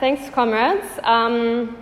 thanks, 0.00 0.30
comrades. 0.30 0.86
Um, 1.02 1.76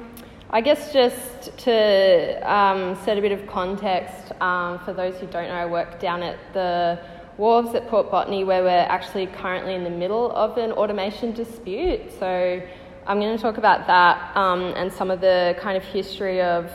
I 0.51 0.61
guess 0.61 0.92
just 0.92 1.56
to 1.58 2.53
um, 2.53 2.98
set 3.04 3.17
a 3.17 3.21
bit 3.21 3.30
of 3.30 3.46
context 3.46 4.33
um, 4.42 4.80
for 4.80 4.92
those 4.92 5.14
who 5.19 5.29
don't 5.29 5.46
know, 5.46 5.54
I 5.54 5.67
work 5.67 6.01
down 6.01 6.24
at 6.24 6.37
the 6.53 6.99
wharves 7.38 7.76
at 7.76 7.87
Port 7.87 8.10
Botany 8.10 8.42
where 8.42 8.65
we're 8.65 8.88
actually 8.88 9.28
currently 9.28 9.74
in 9.74 9.85
the 9.85 9.90
middle 9.90 10.33
of 10.33 10.58
an 10.58 10.72
automation 10.72 11.33
dispute. 11.33 12.10
So 12.19 12.60
I'm 13.06 13.21
going 13.21 13.37
to 13.37 13.40
talk 13.40 13.56
about 13.56 13.87
that 13.87 14.37
um, 14.37 14.74
and 14.74 14.92
some 14.92 15.12
of 15.12 15.21
the 15.21 15.56
kind 15.60 15.76
of 15.76 15.85
history 15.85 16.42
of 16.42 16.73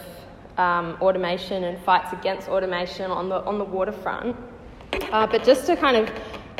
um, 0.57 0.97
automation 1.01 1.65
and 1.65 1.77
fights 1.83 2.13
against 2.13 2.47
automation 2.47 3.11
on 3.11 3.27
the, 3.27 3.43
on 3.43 3.57
the 3.57 3.65
waterfront. 3.65 4.37
Uh, 5.11 5.27
but 5.27 5.43
just 5.43 5.65
to 5.65 5.75
kind 5.75 5.97
of 5.97 6.09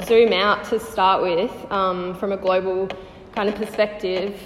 zoom 0.06 0.34
out 0.34 0.66
to 0.66 0.78
start 0.78 1.22
with 1.22 1.72
um, 1.72 2.16
from 2.16 2.34
a 2.34 2.38
global 2.38 2.90
kind 3.34 3.48
of 3.48 3.56
perspective, 3.56 4.38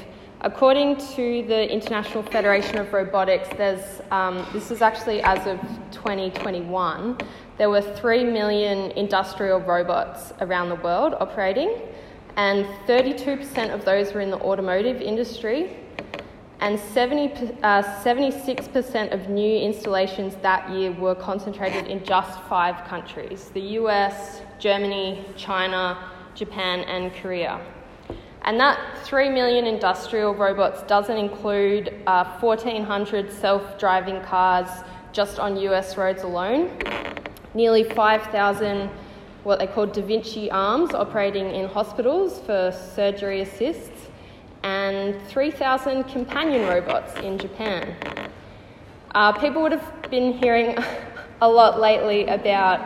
according 0.41 0.97
to 0.97 1.43
the 1.47 1.71
International 1.71 2.21
Federation 2.23 2.77
of 2.77 2.93
Robotics, 2.93 3.49
there's, 3.57 4.01
um, 4.11 4.45
this 4.53 4.71
is 4.71 4.81
actually 4.81 5.21
as 5.21 5.45
of 5.47 5.59
2021, 5.91 7.17
there 7.57 7.69
were 7.69 7.81
3 7.81 8.23
million 8.23 8.91
industrial 8.91 9.59
robots 9.59 10.33
around 10.41 10.69
the 10.69 10.75
world 10.75 11.15
operating, 11.19 11.81
and 12.35 12.65
32% 12.87 13.73
of 13.73 13.83
those 13.83 14.13
were 14.13 14.21
in 14.21 14.29
the 14.29 14.39
automotive 14.41 15.01
industry, 15.01 15.75
and 16.59 16.79
70, 16.79 17.55
uh, 17.63 17.83
76% 18.03 19.13
of 19.13 19.29
new 19.29 19.57
installations 19.59 20.35
that 20.41 20.69
year 20.71 20.91
were 20.91 21.15
concentrated 21.15 21.87
in 21.87 22.03
just 22.03 22.39
five 22.43 22.83
countries 22.87 23.49
the 23.53 23.61
US, 23.81 24.41
Germany, 24.59 25.23
China, 25.35 26.11
Japan, 26.35 26.81
and 26.81 27.13
Korea. 27.13 27.59
And 28.43 28.59
that 28.59 28.79
3 29.03 29.29
million 29.29 29.65
industrial 29.65 30.33
robots 30.33 30.83
doesn't 30.83 31.17
include 31.17 31.93
uh, 32.07 32.39
1,400 32.39 33.31
self 33.31 33.77
driving 33.77 34.21
cars 34.21 34.69
just 35.11 35.39
on 35.39 35.57
US 35.57 35.97
roads 35.97 36.23
alone, 36.23 36.71
nearly 37.53 37.83
5,000 37.83 38.89
what 39.47 39.59
they 39.59 39.67
call 39.67 39.85
Da 39.85 40.01
Vinci 40.01 40.51
arms 40.51 40.93
operating 40.93 41.55
in 41.55 41.69
hospitals 41.69 42.39
for 42.41 42.73
surgery 42.93 43.39
assists, 43.39 44.09
and 44.63 45.15
3,000 45.27 46.03
companion 46.03 46.67
robots 46.67 47.13
in 47.21 47.37
Japan. 47.37 47.95
Uh, 49.15 49.31
people 49.31 49.61
would 49.61 49.71
have 49.71 50.11
been 50.11 50.33
hearing 50.33 50.77
a 51.41 51.47
lot 51.47 51.79
lately 51.79 52.25
about 52.27 52.81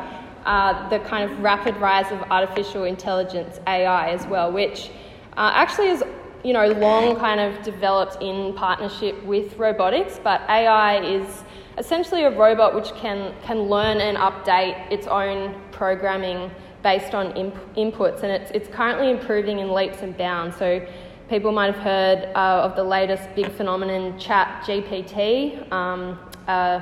uh, 0.45 0.87
the 0.89 0.99
kind 0.99 1.29
of 1.29 1.39
rapid 1.39 1.75
rise 1.77 2.11
of 2.11 2.21
artificial 2.29 2.83
intelligence, 2.83 3.59
AI, 3.65 4.11
as 4.11 4.27
well, 4.27 4.51
which 4.51 4.91
uh, 5.37 5.51
actually 5.53 5.87
is 5.87 6.03
you 6.43 6.53
know 6.53 6.67
long 6.67 7.15
kind 7.15 7.39
of 7.39 7.61
developed 7.63 8.21
in 8.21 8.53
partnership 8.53 9.21
with 9.23 9.57
robotics, 9.57 10.19
but 10.23 10.41
AI 10.49 11.03
is 11.03 11.43
essentially 11.77 12.23
a 12.23 12.37
robot 12.37 12.75
which 12.75 12.93
can 12.95 13.33
can 13.43 13.63
learn 13.63 13.97
and 13.97 14.17
update 14.17 14.91
its 14.91 15.07
own 15.07 15.59
programming 15.71 16.51
based 16.83 17.13
on 17.13 17.31
imp- 17.37 17.75
inputs, 17.75 18.23
and 18.23 18.31
it's 18.31 18.51
it's 18.51 18.67
currently 18.67 19.09
improving 19.09 19.59
in 19.59 19.71
leaps 19.73 20.01
and 20.01 20.17
bounds. 20.17 20.57
So. 20.57 20.85
People 21.29 21.53
might 21.53 21.73
have 21.73 21.81
heard 21.81 22.25
uh, 22.35 22.67
of 22.67 22.75
the 22.75 22.83
latest 22.83 23.23
big 23.35 23.49
phenomenon, 23.53 24.19
Chat 24.19 24.65
GPT. 24.65 25.71
Um, 25.71 26.19
uh, 26.45 26.81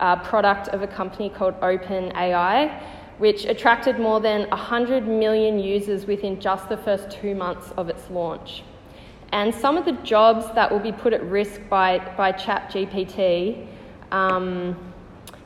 uh, 0.00 0.16
product 0.16 0.68
of 0.68 0.82
a 0.82 0.86
company 0.86 1.28
called 1.28 1.58
OpenAI, 1.60 2.82
which 3.18 3.44
attracted 3.44 3.98
more 3.98 4.20
than 4.20 4.48
100 4.50 5.06
million 5.06 5.58
users 5.58 6.06
within 6.06 6.40
just 6.40 6.68
the 6.68 6.76
first 6.76 7.10
two 7.10 7.34
months 7.34 7.72
of 7.76 7.88
its 7.88 8.10
launch. 8.10 8.62
And 9.32 9.54
some 9.54 9.76
of 9.76 9.84
the 9.84 9.92
jobs 10.04 10.46
that 10.54 10.70
will 10.70 10.80
be 10.80 10.92
put 10.92 11.12
at 11.12 11.22
risk 11.24 11.60
by, 11.68 11.98
by 12.16 12.32
ChatGPT, 12.32 13.66
um, 14.12 14.92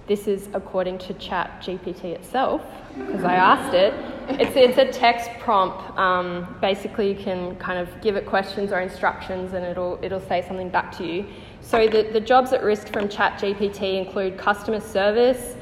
this 0.07 0.27
is 0.27 0.49
according 0.55 0.99
to 0.99 1.15
ChatGPT 1.15 2.05
itself, 2.05 2.63
because 2.97 3.25
I 3.25 3.35
asked 3.35 3.75
it. 3.75 3.95
It's, 4.41 4.57
it's 4.57 4.79
a 4.79 4.91
text 4.91 5.31
prompt. 5.39 5.83
Um, 5.99 6.57
basically, 6.61 7.11
you 7.11 7.15
can 7.15 7.57
kind 7.57 7.79
of 7.79 7.89
give 8.01 8.17
it 8.17 8.27
questions 8.27 8.73
or 8.73 8.81
instructions 8.81 9.53
and 9.53 9.65
it'll, 9.65 9.99
it'll 10.03 10.21
say 10.21 10.45
something 10.47 10.71
back 10.71 10.97
to 10.99 11.07
you. 11.07 11.27
So 11.61 11.87
the, 11.89 12.09
the 12.13 12.21
jobs 12.21 12.53
at 12.53 12.63
risk 12.63 12.93
from 12.93 13.09
ChatGPT 13.09 13.99
include 13.99 14.39
customer 14.39 14.81
service, 14.81 15.57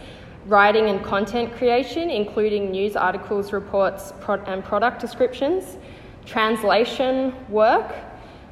writing 0.46 0.86
and 0.86 1.02
content 1.04 1.52
creation, 1.54 2.10
including 2.10 2.70
news 2.70 2.96
articles, 2.96 3.52
reports, 3.52 4.12
and 4.46 4.64
product 4.64 5.00
descriptions, 5.00 5.76
translation 6.24 7.34
work. 7.48 7.94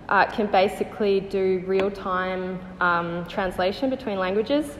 Uh, 0.07 0.31
can 0.31 0.47
basically 0.49 1.19
do 1.19 1.65
real 1.67 1.91
time 1.91 2.61
um, 2.81 3.25
translation 3.27 3.89
between 3.89 4.19
languages, 4.19 4.77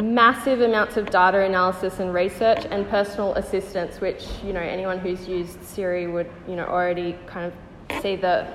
massive 0.00 0.60
amounts 0.60 0.96
of 0.96 1.10
data 1.10 1.40
analysis 1.40 1.98
and 1.98 2.14
research, 2.14 2.64
and 2.70 2.88
personal 2.88 3.34
assistance, 3.34 4.00
which 4.00 4.28
you 4.44 4.52
know 4.52 4.60
anyone 4.60 5.00
who's 5.00 5.26
used 5.26 5.60
Siri 5.64 6.06
would 6.06 6.30
you 6.46 6.54
know 6.54 6.64
already 6.64 7.16
kind 7.26 7.52
of 7.52 8.02
see 8.02 8.14
the 8.14 8.46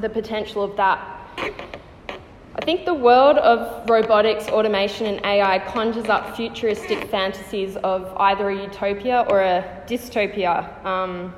the 0.00 0.08
potential 0.08 0.64
of 0.64 0.76
that. 0.76 1.75
I 2.58 2.64
think 2.64 2.86
the 2.86 2.94
world 2.94 3.36
of 3.36 3.88
robotics, 3.88 4.48
automation, 4.48 5.06
and 5.06 5.20
AI 5.26 5.58
conjures 5.58 6.06
up 6.06 6.34
futuristic 6.34 7.04
fantasies 7.10 7.76
of 7.76 8.10
either 8.16 8.48
a 8.48 8.56
utopia 8.56 9.26
or 9.28 9.42
a 9.42 9.82
dystopia, 9.86 10.82
um, 10.82 11.34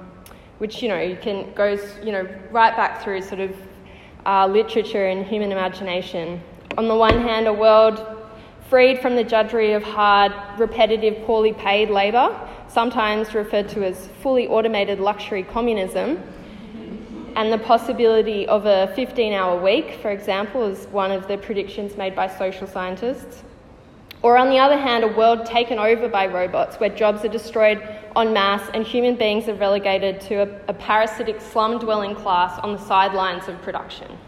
which 0.59 0.81
you 0.81 0.89
know 0.89 1.01
you 1.01 1.17
can 1.21 1.53
goes 1.55 1.81
you 2.05 2.13
know 2.13 2.23
right 2.53 2.75
back 2.77 3.03
through 3.03 3.21
sort 3.23 3.41
of 3.41 3.57
uh, 4.27 4.47
literature 4.47 5.09
and 5.09 5.27
human 5.27 5.51
imagination. 5.51 6.41
On 6.77 6.87
the 6.87 6.95
one 6.95 7.21
hand, 7.21 7.49
a 7.49 7.53
world 7.53 8.01
freed 8.71 9.01
from 9.01 9.17
the 9.17 9.25
judgery 9.25 9.73
of 9.73 9.83
hard, 9.83 10.33
repetitive, 10.57 11.25
poorly 11.25 11.53
paid 11.53 11.91
labour, 11.91 12.31
sometimes 12.69 13.35
referred 13.35 13.69
to 13.71 13.85
as 13.85 14.09
fully 14.23 14.47
automated 14.47 15.01
luxury 15.01 15.43
communism 15.43 16.23
and 17.39 17.53
the 17.53 17.59
possibility 17.59 18.49
of 18.49 18.67
a 18.67 18.93
15 18.97 19.33
hour 19.33 19.63
week, 19.63 19.93
for 20.03 20.11
example, 20.11 20.65
is 20.65 20.87
one 20.89 21.13
of 21.13 21.29
the 21.29 21.39
predictions 21.39 21.97
made 21.97 22.17
by 22.17 22.27
social 22.27 22.67
scientists. 22.67 23.45
Or, 24.23 24.37
on 24.37 24.51
the 24.51 24.59
other 24.59 24.77
hand, 24.77 25.05
a 25.05 25.07
world 25.07 25.47
taken 25.47 25.79
over 25.79 26.09
by 26.09 26.27
robots 26.27 26.81
where 26.81 26.91
jobs 26.91 27.25
are 27.25 27.29
destroyed 27.29 27.81
en 28.17 28.33
masse 28.33 28.69
and 28.75 28.85
human 28.85 29.15
beings 29.15 29.49
are 29.49 29.55
relegated 29.55 30.21
to 30.23 30.35
a, 30.35 30.61
a 30.67 30.75
parasitic 30.75 31.41
slum 31.41 31.79
dwelling 31.79 32.17
class 32.17 32.59
on 32.59 32.73
the 32.73 32.85
sidelines 32.85 33.47
of 33.47 33.63
production. 33.63 34.19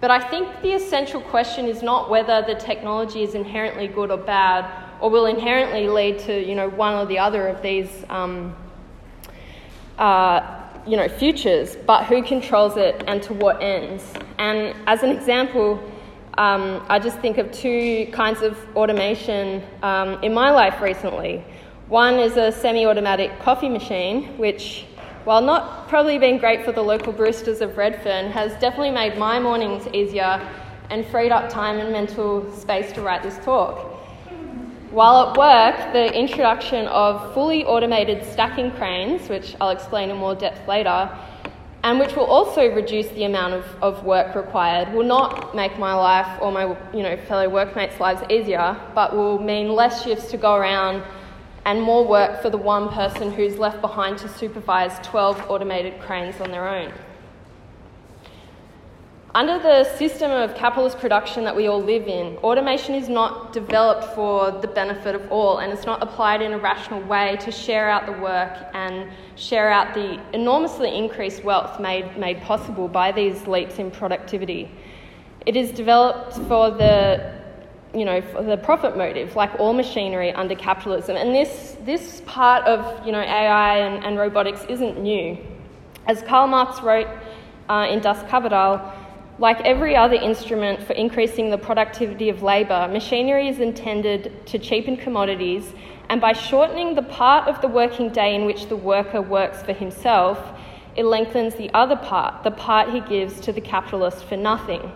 But 0.00 0.12
I 0.12 0.20
think 0.20 0.62
the 0.62 0.74
essential 0.74 1.20
question 1.20 1.66
is 1.66 1.82
not 1.82 2.08
whether 2.08 2.40
the 2.46 2.54
technology 2.54 3.24
is 3.24 3.34
inherently 3.34 3.88
good 3.88 4.12
or 4.12 4.18
bad 4.18 4.70
or 5.00 5.10
will 5.10 5.26
inherently 5.26 5.88
lead 5.88 6.20
to 6.20 6.48
you 6.48 6.54
know, 6.54 6.68
one 6.68 6.94
or 6.94 7.04
the 7.04 7.18
other 7.18 7.48
of 7.48 7.62
these 7.62 7.90
um, 8.08 8.54
uh, 9.98 10.65
you 10.86 10.96
know, 10.96 11.08
futures, 11.08 11.76
but 11.86 12.04
who 12.04 12.22
controls 12.22 12.76
it 12.76 13.02
and 13.06 13.22
to 13.24 13.34
what 13.34 13.62
ends. 13.62 14.04
And 14.38 14.74
as 14.86 15.02
an 15.02 15.10
example, 15.10 15.82
um, 16.38 16.84
I 16.88 16.98
just 16.98 17.18
think 17.20 17.38
of 17.38 17.50
two 17.50 18.06
kinds 18.12 18.42
of 18.42 18.58
automation 18.76 19.62
um, 19.82 20.22
in 20.22 20.34
my 20.34 20.50
life 20.50 20.80
recently. 20.80 21.42
One 21.88 22.14
is 22.14 22.36
a 22.36 22.52
semi 22.52 22.84
automatic 22.84 23.38
coffee 23.40 23.68
machine, 23.68 24.36
which, 24.36 24.86
while 25.24 25.40
not 25.40 25.88
probably 25.88 26.18
being 26.18 26.38
great 26.38 26.64
for 26.64 26.72
the 26.72 26.82
local 26.82 27.12
brewsters 27.12 27.60
of 27.60 27.76
Redfern, 27.76 28.30
has 28.32 28.52
definitely 28.60 28.90
made 28.90 29.16
my 29.16 29.40
mornings 29.40 29.86
easier 29.92 30.40
and 30.90 31.06
freed 31.06 31.32
up 31.32 31.48
time 31.48 31.78
and 31.78 31.90
mental 31.92 32.52
space 32.52 32.92
to 32.92 33.02
write 33.02 33.22
this 33.22 33.38
talk. 33.44 33.95
While 34.96 35.28
at 35.28 35.36
work, 35.36 35.92
the 35.92 36.10
introduction 36.18 36.86
of 36.86 37.34
fully 37.34 37.66
automated 37.66 38.24
stacking 38.24 38.70
cranes, 38.70 39.28
which 39.28 39.54
I'll 39.60 39.68
explain 39.68 40.08
in 40.08 40.16
more 40.16 40.34
depth 40.34 40.66
later, 40.66 41.10
and 41.84 41.98
which 41.98 42.16
will 42.16 42.24
also 42.24 42.74
reduce 42.74 43.06
the 43.08 43.24
amount 43.24 43.52
of, 43.52 43.66
of 43.82 44.04
work 44.06 44.34
required, 44.34 44.94
will 44.94 45.04
not 45.04 45.54
make 45.54 45.78
my 45.78 45.92
life 45.92 46.40
or 46.40 46.50
my 46.50 46.74
you 46.94 47.02
know, 47.02 47.14
fellow 47.28 47.46
workmates' 47.46 48.00
lives 48.00 48.22
easier, 48.30 48.74
but 48.94 49.14
will 49.14 49.38
mean 49.38 49.68
less 49.68 50.02
shifts 50.02 50.30
to 50.30 50.38
go 50.38 50.54
around 50.54 51.02
and 51.66 51.82
more 51.82 52.08
work 52.08 52.40
for 52.40 52.48
the 52.48 52.56
one 52.56 52.88
person 52.88 53.30
who's 53.30 53.58
left 53.58 53.82
behind 53.82 54.16
to 54.16 54.30
supervise 54.30 54.98
12 55.06 55.50
automated 55.50 56.00
cranes 56.00 56.40
on 56.40 56.50
their 56.50 56.66
own. 56.66 56.90
Under 59.36 59.58
the 59.58 59.84
system 59.98 60.30
of 60.30 60.54
capitalist 60.54 60.98
production 60.98 61.44
that 61.44 61.54
we 61.54 61.66
all 61.66 61.82
live 61.82 62.08
in, 62.08 62.38
automation 62.38 62.94
is 62.94 63.10
not 63.10 63.52
developed 63.52 64.14
for 64.14 64.50
the 64.50 64.66
benefit 64.66 65.14
of 65.14 65.30
all 65.30 65.58
and 65.58 65.70
it's 65.70 65.84
not 65.84 66.02
applied 66.02 66.40
in 66.40 66.54
a 66.54 66.58
rational 66.58 67.02
way 67.02 67.36
to 67.40 67.52
share 67.52 67.90
out 67.90 68.06
the 68.06 68.12
work 68.12 68.56
and 68.72 69.10
share 69.34 69.70
out 69.70 69.92
the 69.92 70.18
enormously 70.32 70.96
increased 70.96 71.44
wealth 71.44 71.78
made, 71.78 72.16
made 72.16 72.40
possible 72.40 72.88
by 72.88 73.12
these 73.12 73.46
leaps 73.46 73.78
in 73.78 73.90
productivity. 73.90 74.70
It 75.44 75.54
is 75.54 75.70
developed 75.70 76.38
for 76.48 76.70
the 76.70 77.34
you 77.92 78.06
know, 78.06 78.22
the 78.42 78.56
profit 78.56 78.96
motive, 78.96 79.36
like 79.36 79.50
all 79.60 79.74
machinery 79.74 80.32
under 80.32 80.54
capitalism. 80.54 81.14
And 81.14 81.34
this, 81.34 81.76
this 81.84 82.22
part 82.24 82.64
of 82.64 83.04
you 83.04 83.12
know, 83.12 83.20
AI 83.20 83.80
and, 83.80 84.02
and 84.02 84.18
robotics 84.18 84.64
isn't 84.70 84.98
new. 84.98 85.36
As 86.06 86.22
Karl 86.22 86.46
Marx 86.46 86.80
wrote 86.80 87.08
uh, 87.68 87.86
in 87.90 88.00
Das 88.00 88.22
Kapital, 88.30 88.80
like 89.38 89.60
every 89.62 89.94
other 89.94 90.14
instrument 90.14 90.82
for 90.82 90.94
increasing 90.94 91.50
the 91.50 91.58
productivity 91.58 92.28
of 92.30 92.42
labour, 92.42 92.88
machinery 92.90 93.48
is 93.48 93.60
intended 93.60 94.46
to 94.46 94.58
cheapen 94.58 94.96
commodities, 94.96 95.72
and 96.08 96.20
by 96.20 96.32
shortening 96.32 96.94
the 96.94 97.02
part 97.02 97.46
of 97.48 97.60
the 97.60 97.68
working 97.68 98.10
day 98.10 98.34
in 98.34 98.46
which 98.46 98.68
the 98.68 98.76
worker 98.76 99.20
works 99.20 99.62
for 99.62 99.72
himself, 99.72 100.38
it 100.94 101.04
lengthens 101.04 101.54
the 101.56 101.70
other 101.74 101.96
part, 101.96 102.42
the 102.44 102.50
part 102.50 102.88
he 102.90 103.00
gives 103.00 103.38
to 103.40 103.52
the 103.52 103.60
capitalist 103.60 104.24
for 104.24 104.36
nothing. 104.36 104.90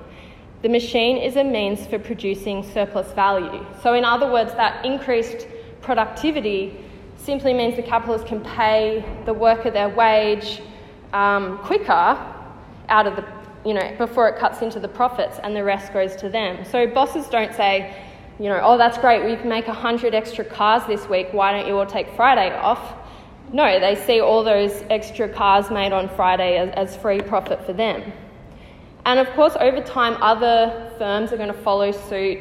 The 0.62 0.68
machine 0.68 1.18
is 1.18 1.36
a 1.36 1.44
means 1.44 1.86
for 1.86 1.98
producing 1.98 2.62
surplus 2.62 3.12
value. 3.12 3.64
So, 3.82 3.92
in 3.94 4.04
other 4.04 4.30
words, 4.30 4.52
that 4.54 4.84
increased 4.84 5.46
productivity 5.82 6.78
simply 7.16 7.52
means 7.52 7.76
the 7.76 7.82
capitalist 7.82 8.26
can 8.26 8.40
pay 8.42 9.04
the 9.26 9.34
worker 9.34 9.70
their 9.70 9.90
wage 9.90 10.62
um, 11.12 11.58
quicker 11.58 12.18
out 12.88 13.06
of 13.06 13.16
the 13.16 13.39
you 13.64 13.74
know, 13.74 13.94
before 13.98 14.28
it 14.28 14.38
cuts 14.38 14.62
into 14.62 14.80
the 14.80 14.88
profits 14.88 15.38
and 15.42 15.54
the 15.54 15.62
rest 15.62 15.92
goes 15.92 16.16
to 16.16 16.28
them. 16.28 16.64
So 16.64 16.86
bosses 16.86 17.28
don't 17.28 17.54
say, 17.54 17.94
you 18.38 18.48
know, 18.48 18.60
oh, 18.62 18.78
that's 18.78 18.96
great, 18.98 19.24
we 19.24 19.36
can 19.36 19.48
make 19.48 19.66
100 19.66 20.14
extra 20.14 20.44
cars 20.44 20.82
this 20.86 21.08
week, 21.08 21.28
why 21.32 21.52
don't 21.52 21.66
you 21.66 21.76
all 21.78 21.86
take 21.86 22.08
Friday 22.16 22.54
off? 22.56 22.94
No, 23.52 23.78
they 23.78 23.96
see 23.96 24.20
all 24.20 24.42
those 24.44 24.84
extra 24.88 25.28
cars 25.28 25.70
made 25.70 25.92
on 25.92 26.08
Friday 26.08 26.56
as, 26.56 26.70
as 26.70 26.96
free 26.96 27.20
profit 27.20 27.64
for 27.66 27.72
them. 27.72 28.12
And 29.04 29.18
of 29.18 29.28
course, 29.30 29.56
over 29.60 29.82
time, 29.82 30.16
other 30.22 30.92
firms 30.98 31.32
are 31.32 31.36
going 31.36 31.52
to 31.52 31.62
follow 31.62 31.90
suit. 31.90 32.38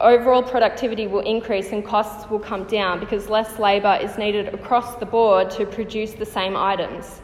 Overall 0.00 0.42
productivity 0.42 1.06
will 1.06 1.20
increase 1.20 1.72
and 1.72 1.84
costs 1.84 2.30
will 2.30 2.38
come 2.38 2.64
down 2.64 3.00
because 3.00 3.28
less 3.28 3.58
labour 3.58 3.98
is 4.00 4.16
needed 4.16 4.54
across 4.54 4.94
the 4.96 5.06
board 5.06 5.50
to 5.52 5.66
produce 5.66 6.12
the 6.12 6.26
same 6.26 6.56
items. 6.56 7.20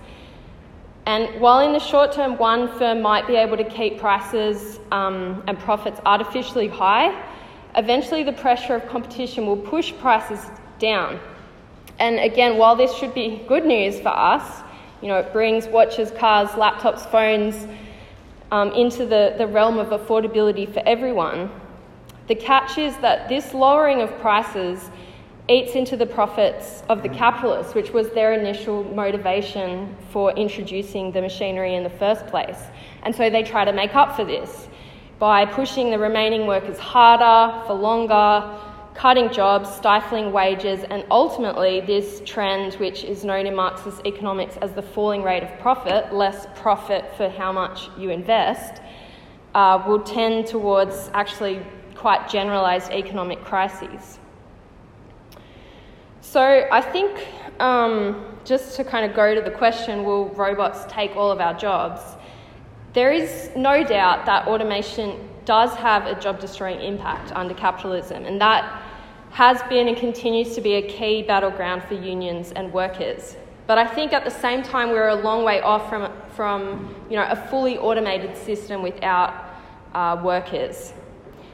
And 1.06 1.40
while 1.40 1.60
in 1.60 1.72
the 1.72 1.80
short 1.80 2.12
term, 2.12 2.38
one 2.38 2.68
firm 2.78 3.02
might 3.02 3.26
be 3.26 3.34
able 3.34 3.56
to 3.56 3.64
keep 3.64 3.98
prices 3.98 4.78
um, 4.92 5.42
and 5.48 5.58
profits 5.58 6.00
artificially 6.06 6.68
high, 6.68 7.24
eventually 7.76 8.22
the 8.22 8.32
pressure 8.32 8.76
of 8.76 8.88
competition 8.88 9.46
will 9.46 9.56
push 9.56 9.92
prices 9.98 10.50
down. 10.78 11.18
And 11.98 12.18
again, 12.20 12.56
while 12.56 12.76
this 12.76 12.94
should 12.94 13.14
be 13.14 13.42
good 13.48 13.64
news 13.64 14.00
for 14.00 14.08
us, 14.08 14.62
you 15.00 15.08
know, 15.08 15.18
it 15.18 15.32
brings 15.32 15.66
watches, 15.66 16.12
cars, 16.12 16.50
laptops, 16.50 17.10
phones 17.10 17.66
um, 18.52 18.70
into 18.72 19.04
the, 19.04 19.34
the 19.38 19.46
realm 19.46 19.78
of 19.78 19.88
affordability 19.88 20.72
for 20.72 20.80
everyone. 20.86 21.50
The 22.28 22.36
catch 22.36 22.78
is 22.78 22.96
that 22.98 23.28
this 23.28 23.52
lowering 23.52 24.00
of 24.00 24.16
prices 24.20 24.90
eats 25.52 25.74
into 25.74 25.96
the 25.96 26.06
profits 26.06 26.82
of 26.88 27.02
the 27.02 27.08
capitalists, 27.08 27.74
which 27.74 27.92
was 27.92 28.10
their 28.10 28.32
initial 28.32 28.84
motivation 28.94 29.94
for 30.10 30.32
introducing 30.32 31.12
the 31.12 31.20
machinery 31.20 31.74
in 31.74 31.82
the 31.82 31.90
first 31.90 32.26
place. 32.26 32.58
And 33.02 33.14
so 33.14 33.30
they 33.30 33.42
try 33.42 33.64
to 33.64 33.72
make 33.72 33.94
up 33.94 34.16
for 34.16 34.24
this 34.24 34.68
by 35.18 35.44
pushing 35.44 35.90
the 35.90 35.98
remaining 35.98 36.46
workers 36.46 36.78
harder, 36.78 37.64
for 37.66 37.74
longer, 37.74 38.58
cutting 38.94 39.32
jobs, 39.32 39.72
stifling 39.72 40.32
wages, 40.32 40.84
and 40.90 41.04
ultimately, 41.10 41.80
this 41.80 42.20
trend, 42.24 42.74
which 42.74 43.04
is 43.04 43.24
known 43.24 43.46
in 43.46 43.54
Marxist 43.54 44.04
economics 44.04 44.56
as 44.58 44.72
the 44.72 44.82
falling 44.82 45.22
rate 45.22 45.42
of 45.42 45.58
profit, 45.60 46.12
less 46.12 46.46
profit 46.56 47.04
for 47.16 47.28
how 47.28 47.52
much 47.52 47.88
you 47.96 48.10
invest, 48.10 48.82
uh, 49.54 49.82
will 49.86 50.02
tend 50.02 50.46
towards 50.46 51.10
actually 51.14 51.62
quite 51.94 52.28
generalised 52.28 52.90
economic 52.90 53.42
crises. 53.44 54.18
So 56.32 56.66
I 56.72 56.80
think 56.80 57.28
um, 57.60 58.24
just 58.42 58.74
to 58.76 58.84
kind 58.84 59.04
of 59.04 59.14
go 59.14 59.34
to 59.34 59.42
the 59.42 59.50
question 59.50 60.02
will 60.02 60.30
robots 60.30 60.90
take 60.90 61.14
all 61.14 61.30
of 61.30 61.42
our 61.42 61.52
jobs? 61.52 62.00
There 62.94 63.12
is 63.12 63.50
no 63.54 63.84
doubt 63.84 64.24
that 64.24 64.48
automation 64.48 65.28
does 65.44 65.74
have 65.74 66.06
a 66.06 66.18
job 66.18 66.40
destroying 66.40 66.80
impact 66.80 67.32
under 67.32 67.52
capitalism, 67.52 68.24
and 68.24 68.40
that 68.40 68.82
has 69.32 69.62
been 69.64 69.88
and 69.88 69.96
continues 69.98 70.54
to 70.54 70.62
be 70.62 70.76
a 70.76 70.88
key 70.88 71.20
battleground 71.20 71.82
for 71.84 71.96
unions 71.96 72.52
and 72.52 72.72
workers. 72.72 73.36
But 73.66 73.76
I 73.76 73.86
think 73.86 74.14
at 74.14 74.24
the 74.24 74.30
same 74.30 74.62
time, 74.62 74.88
we're 74.88 75.08
a 75.08 75.14
long 75.14 75.44
way 75.44 75.60
off 75.60 75.90
from, 75.90 76.10
from 76.34 76.94
you 77.10 77.16
know, 77.16 77.26
a 77.28 77.36
fully 77.50 77.76
automated 77.76 78.38
system 78.38 78.80
without 78.80 79.34
uh, 79.92 80.18
workers. 80.24 80.94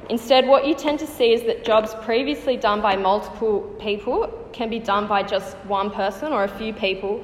Instead, 0.09 0.47
what 0.47 0.67
you 0.67 0.75
tend 0.75 0.99
to 0.99 1.07
see 1.07 1.33
is 1.33 1.43
that 1.43 1.65
jobs 1.65 1.95
previously 2.03 2.57
done 2.57 2.81
by 2.81 2.97
multiple 2.97 3.61
people 3.79 4.33
can 4.53 4.71
be 4.71 4.79
done 4.79 5.07
by 5.07 5.23
just 5.23 5.57
one 5.67 5.91
person 5.91 6.33
or 6.33 6.45
a 6.45 6.49
few 6.49 6.73
people. 6.73 7.23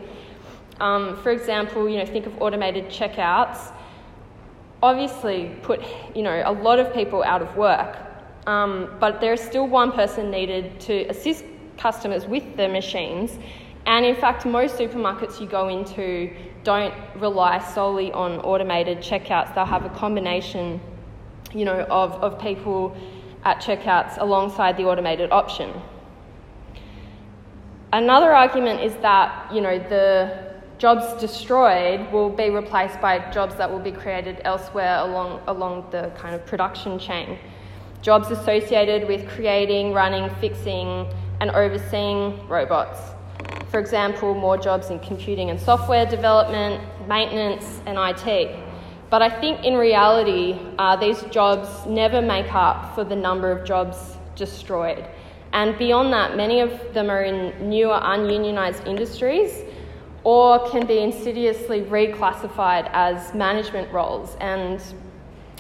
Um, 0.81 1.17
for 1.23 1.31
example, 1.31 1.89
you 1.89 1.99
know, 1.99 2.05
think 2.05 2.27
of 2.27 2.43
automated 2.43 2.89
checkouts. 2.89 3.73
Obviously, 4.83 5.57
put 5.63 5.81
you 6.15 6.23
know 6.23 6.43
a 6.45 6.53
lot 6.53 6.79
of 6.79 6.93
people 6.93 7.23
out 7.23 7.41
of 7.41 7.57
work, 7.57 7.97
um, 8.47 8.95
but 9.01 9.19
there 9.19 9.33
is 9.33 9.41
still 9.41 9.67
one 9.67 9.93
person 9.93 10.31
needed 10.31 10.79
to 10.81 11.07
assist 11.09 11.45
customers 11.79 12.27
with 12.27 12.57
the 12.59 12.69
machines. 12.69 13.39
And 13.87 14.05
in 14.05 14.15
fact, 14.15 14.45
most 14.45 14.77
supermarkets 14.77 15.41
you 15.41 15.47
go 15.47 15.69
into 15.69 16.31
don't 16.65 16.95
rely 17.17 17.59
solely 17.59 18.13
on 18.13 18.41
automated 18.41 18.99
checkouts. 18.99 19.55
They'll 19.55 19.65
have 19.65 19.85
a 19.87 19.91
combination 19.91 20.81
you 21.55 21.65
know, 21.65 21.81
of, 21.91 22.13
of 22.15 22.39
people 22.41 22.97
at 23.45 23.61
checkouts 23.61 24.19
alongside 24.19 24.77
the 24.77 24.85
automated 24.85 25.31
option. 25.31 25.71
Another 27.93 28.33
argument 28.33 28.81
is 28.81 28.95
that, 28.97 29.53
you 29.53 29.61
know, 29.61 29.79
the 29.79 30.55
jobs 30.79 31.21
destroyed 31.21 32.11
will 32.13 32.31
be 32.31 32.51
replaced 32.51 33.01
by 33.01 33.19
jobs 33.31 33.55
that 33.57 33.71
will 33.71 33.79
be 33.79 33.93
created 33.93 34.41
elsewhere 34.45 34.99
along, 34.99 35.41
along 35.47 35.87
the 35.91 36.11
kind 36.17 36.35
of 36.35 36.45
production 36.45 36.99
chain. 36.99 37.39
Jobs 38.03 38.31
associated 38.31 39.07
with 39.07 39.29
creating, 39.29 39.93
running, 39.93 40.29
fixing, 40.41 41.07
and 41.41 41.51
overseeing 41.51 42.47
robots. 42.49 43.01
For 43.71 43.79
example, 43.79 44.35
more 44.35 44.57
jobs 44.57 44.91
in 44.91 44.99
computing 44.99 45.51
and 45.51 45.61
software 45.61 46.07
development, 46.07 46.83
maintenance, 47.09 47.81
and 47.87 47.97
IT. 47.99 48.64
But 49.15 49.23
I 49.23 49.31
think 49.31 49.65
in 49.65 49.77
reality, 49.77 50.59
uh, 50.77 50.97
these 50.97 51.23
jobs 51.31 51.69
never 51.87 52.21
make 52.21 52.53
up 52.53 52.97
for 52.97 53.05
the 53.05 53.15
number 53.15 53.53
of 53.53 53.65
jobs 53.65 54.17
destroyed. 54.35 55.07
And 55.53 55.79
beyond 55.79 56.13
that, 56.13 56.37
many 56.37 56.59
of 56.59 56.73
them 56.95 57.09
are 57.09 57.23
in 57.23 57.71
newer 57.71 58.01
ununionised 58.03 58.85
industries 58.89 59.63
or 60.25 60.69
can 60.69 60.85
be 60.85 60.99
insidiously 60.99 61.83
reclassified 61.83 62.91
as 62.93 63.33
management 63.35 63.93
roles. 63.93 64.37
And 64.41 64.83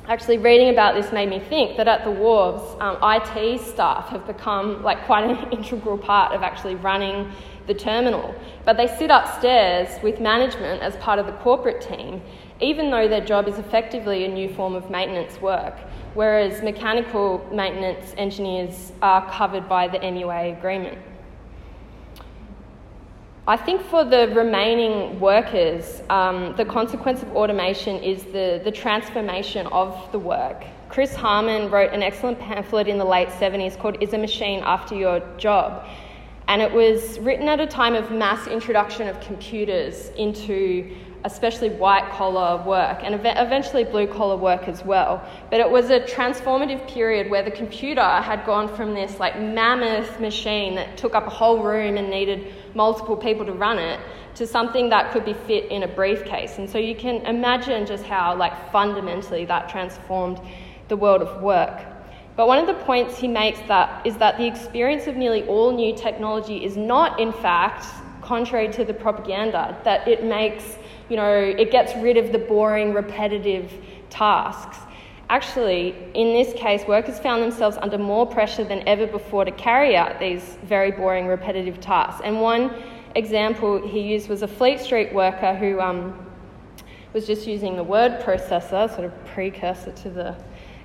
actually, 0.09 0.39
reading 0.39 0.71
about 0.71 0.97
this 0.97 1.13
made 1.13 1.29
me 1.29 1.39
think 1.39 1.77
that 1.77 1.87
at 1.87 2.03
the 2.03 2.11
wharves, 2.11 2.77
um, 2.81 2.99
IT 3.05 3.61
staff 3.61 4.09
have 4.09 4.27
become 4.27 4.83
like 4.83 5.05
quite 5.05 5.31
an 5.31 5.53
integral 5.57 5.97
part 5.97 6.33
of 6.33 6.43
actually 6.43 6.75
running 6.75 7.31
the 7.69 7.75
terminal. 7.75 8.35
But 8.65 8.77
they 8.77 8.89
sit 8.89 9.13
upstairs 9.13 10.03
with 10.03 10.19
management 10.19 10.83
as 10.83 10.97
part 10.97 11.21
of 11.21 11.27
the 11.27 11.33
corporate 11.35 11.81
team 11.81 12.21
even 12.65 12.91
though 12.91 13.07
their 13.07 13.25
job 13.25 13.47
is 13.47 13.59
effectively 13.59 14.25
a 14.25 14.29
new 14.29 14.49
form 14.49 14.75
of 14.75 14.91
maintenance 14.91 15.41
work, 15.41 15.75
whereas 16.15 16.63
mechanical 16.63 17.47
maintenance 17.53 18.15
engineers 18.17 18.93
are 19.03 19.31
covered 19.31 19.69
by 19.69 19.87
the 19.87 19.99
MUA 19.99 20.57
agreement. 20.57 20.99
I 23.47 23.59
think 23.59 23.83
for 23.83 24.05
the 24.05 24.33
remaining 24.35 25.21
workers, 25.21 26.01
um, 26.09 26.57
the 26.57 26.65
consequence 26.65 27.23
of 27.23 27.37
automation 27.37 28.03
is 28.03 28.25
the, 28.25 28.63
the 28.65 28.73
transformation 28.73 29.67
of 29.67 30.11
the 30.13 30.19
work. 30.19 30.65
Chris 30.89 31.15
Harman 31.15 31.71
wrote 31.71 31.93
an 31.93 32.03
excellent 32.03 32.39
pamphlet 32.39 32.89
in 32.89 32.97
the 32.97 33.05
late 33.05 33.29
70s 33.29 33.79
called 33.79 33.99
Is 34.01 34.15
a 34.15 34.19
Machine 34.19 34.63
After 34.65 34.95
Your 34.95 35.21
Job? 35.37 35.87
And 36.49 36.63
it 36.63 36.73
was 36.73 37.19
written 37.19 37.49
at 37.49 37.61
a 37.61 37.67
time 37.67 37.95
of 37.95 38.11
mass 38.11 38.47
introduction 38.47 39.09
of 39.09 39.21
computers 39.21 40.09
into 40.17 40.97
especially 41.25 41.71
white 41.71 42.09
collar 42.11 42.63
work 42.65 42.99
and 43.03 43.15
eventually 43.15 43.83
blue 43.83 44.07
collar 44.07 44.37
work 44.37 44.69
as 44.69 44.85
well. 44.85 45.27
But 45.51 45.61
it 45.61 45.71
was 45.71 45.89
a 45.89 46.01
transformative 46.01 46.87
period 46.87 47.31
where 47.31 47.43
the 47.43 47.51
computer 47.51 48.03
had 48.03 48.45
gone 48.45 48.69
from 48.77 48.93
this 48.93 49.19
like 49.19 49.41
mammoth 49.41 50.21
machine 50.21 50.75
that 50.75 50.99
took 50.99 51.15
up 51.15 51.27
a 51.27 51.31
whole 51.31 51.63
room 51.63 51.97
and 51.97 52.11
needed 52.11 52.53
multiple 52.75 53.17
people 53.17 53.47
to 53.47 53.53
run 53.53 53.79
it 53.79 53.99
to 54.35 54.47
something 54.47 54.91
that 54.91 55.13
could 55.13 55.25
be 55.25 55.33
fit 55.33 55.71
in 55.71 55.85
a 55.85 55.89
briefcase. 55.89 56.59
And 56.59 56.69
so 56.69 56.77
you 56.77 56.95
can 56.95 57.25
imagine 57.25 57.87
just 57.87 58.05
how 58.05 58.37
like 58.37 58.71
fundamentally 58.71 59.47
that 59.47 59.71
transformed 59.71 60.41
the 60.89 60.97
world 60.97 61.23
of 61.23 61.43
work. 61.43 61.87
But 62.37 62.49
one 62.49 62.59
of 62.59 62.67
the 62.67 62.75
points 62.85 63.17
he 63.17 63.29
makes 63.29 63.61
that 63.69 64.05
is 64.07 64.17
that 64.19 64.37
the 64.37 64.47
experience 64.47 65.07
of 65.07 65.17
nearly 65.17 65.45
all 65.45 65.73
new 65.73 65.97
technology 65.97 66.65
is 66.65 66.77
not 66.77 67.19
in 67.19 67.33
fact 67.33 67.87
contrary 68.25 68.69
to 68.73 68.85
the 68.85 68.95
propaganda 68.95 69.79
that 69.85 70.09
it 70.09 70.25
makes 70.25 70.79
you 71.09 71.17
know, 71.17 71.35
it 71.35 71.71
gets 71.71 71.95
rid 71.97 72.17
of 72.17 72.33
the 72.33 72.39
boring, 72.39 72.95
repetitive 72.95 73.73
tasks. 74.11 74.79
Actually, 75.29 75.95
in 76.15 76.33
this 76.33 76.53
case, 76.55 76.87
workers 76.87 77.19
found 77.19 77.43
themselves 77.43 77.77
under 77.81 77.99
more 77.99 78.27
pressure 78.27 78.65
than 78.65 78.87
ever 78.87 79.07
before 79.07 79.45
to 79.45 79.51
carry 79.53 79.97
out 79.97 80.19
these 80.19 80.59
very 80.65 80.91
boring, 80.91 81.27
repetitive 81.27 81.81
tasks. 81.81 82.21
And 82.25 82.41
one 82.41 82.75
example 83.15 83.87
he 83.87 84.01
used 84.01 84.29
was 84.29 84.43
a 84.43 84.49
Fleet 84.49 84.81
Street 84.81 85.13
worker 85.13 85.55
who 85.55 85.81
um, 85.81 86.27
was 87.13 87.27
just 87.27 87.47
using 87.47 87.77
the 87.77 87.85
word 87.85 88.21
processor, 88.21 88.89
sort 88.89 89.05
of 89.05 89.25
precursor 89.27 89.93
to 89.93 90.11
the 90.11 90.37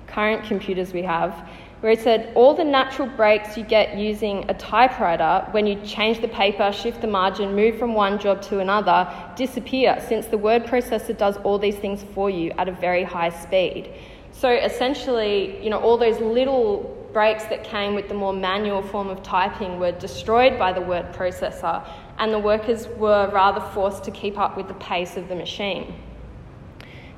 current 0.06 0.44
computers 0.44 0.92
we 0.92 1.02
have, 1.02 1.48
where 1.80 1.94
he 1.94 2.02
said 2.02 2.32
all 2.34 2.54
the 2.54 2.64
natural 2.64 3.08
breaks 3.08 3.56
you 3.56 3.64
get 3.64 3.96
using 3.96 4.44
a 4.50 4.54
typewriter 4.54 5.46
when 5.52 5.66
you 5.66 5.80
change 5.82 6.20
the 6.20 6.28
paper, 6.28 6.70
shift 6.72 7.00
the 7.00 7.06
margin, 7.06 7.54
move 7.54 7.78
from 7.78 7.94
one 7.94 8.18
job 8.18 8.42
to 8.42 8.58
another 8.60 9.10
disappear 9.36 10.02
since 10.06 10.26
the 10.26 10.38
word 10.38 10.64
processor 10.64 11.16
does 11.16 11.36
all 11.38 11.58
these 11.58 11.76
things 11.76 12.04
for 12.14 12.28
you 12.28 12.50
at 12.58 12.68
a 12.68 12.72
very 12.72 13.02
high 13.02 13.30
speed. 13.30 13.90
So 14.32 14.50
essentially, 14.50 15.62
you 15.62 15.70
know, 15.70 15.80
all 15.80 15.96
those 15.96 16.20
little 16.20 16.96
breaks 17.12 17.44
that 17.44 17.64
came 17.64 17.94
with 17.94 18.08
the 18.08 18.14
more 18.14 18.32
manual 18.32 18.82
form 18.82 19.08
of 19.08 19.22
typing 19.22 19.78
were 19.78 19.92
destroyed 19.92 20.58
by 20.58 20.72
the 20.72 20.80
word 20.80 21.12
processor, 21.12 21.84
and 22.18 22.32
the 22.32 22.38
workers 22.38 22.86
were 22.88 23.28
rather 23.32 23.60
forced 23.72 24.04
to 24.04 24.10
keep 24.10 24.38
up 24.38 24.56
with 24.56 24.68
the 24.68 24.74
pace 24.74 25.16
of 25.16 25.28
the 25.28 25.34
machine. 25.34 25.92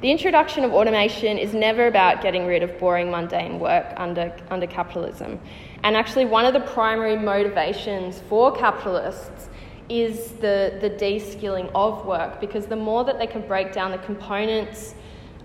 The 0.02 0.10
introduction 0.10 0.64
of 0.64 0.72
automation 0.72 1.38
is 1.38 1.54
never 1.54 1.86
about 1.86 2.22
getting 2.22 2.44
rid 2.44 2.64
of 2.64 2.76
boring, 2.80 3.08
mundane 3.08 3.60
work 3.60 3.86
under, 3.96 4.34
under 4.50 4.66
capitalism. 4.66 5.38
And 5.84 5.96
actually, 5.96 6.24
one 6.24 6.44
of 6.44 6.54
the 6.54 6.60
primary 6.72 7.16
motivations 7.16 8.18
for 8.28 8.50
capitalists 8.50 9.48
is 9.88 10.32
the, 10.40 10.76
the 10.80 10.88
de 10.88 11.20
skilling 11.20 11.68
of 11.76 12.04
work 12.04 12.40
because 12.40 12.66
the 12.66 12.74
more 12.74 13.04
that 13.04 13.20
they 13.20 13.28
can 13.28 13.46
break 13.46 13.72
down 13.72 13.92
the 13.92 13.98
components 13.98 14.96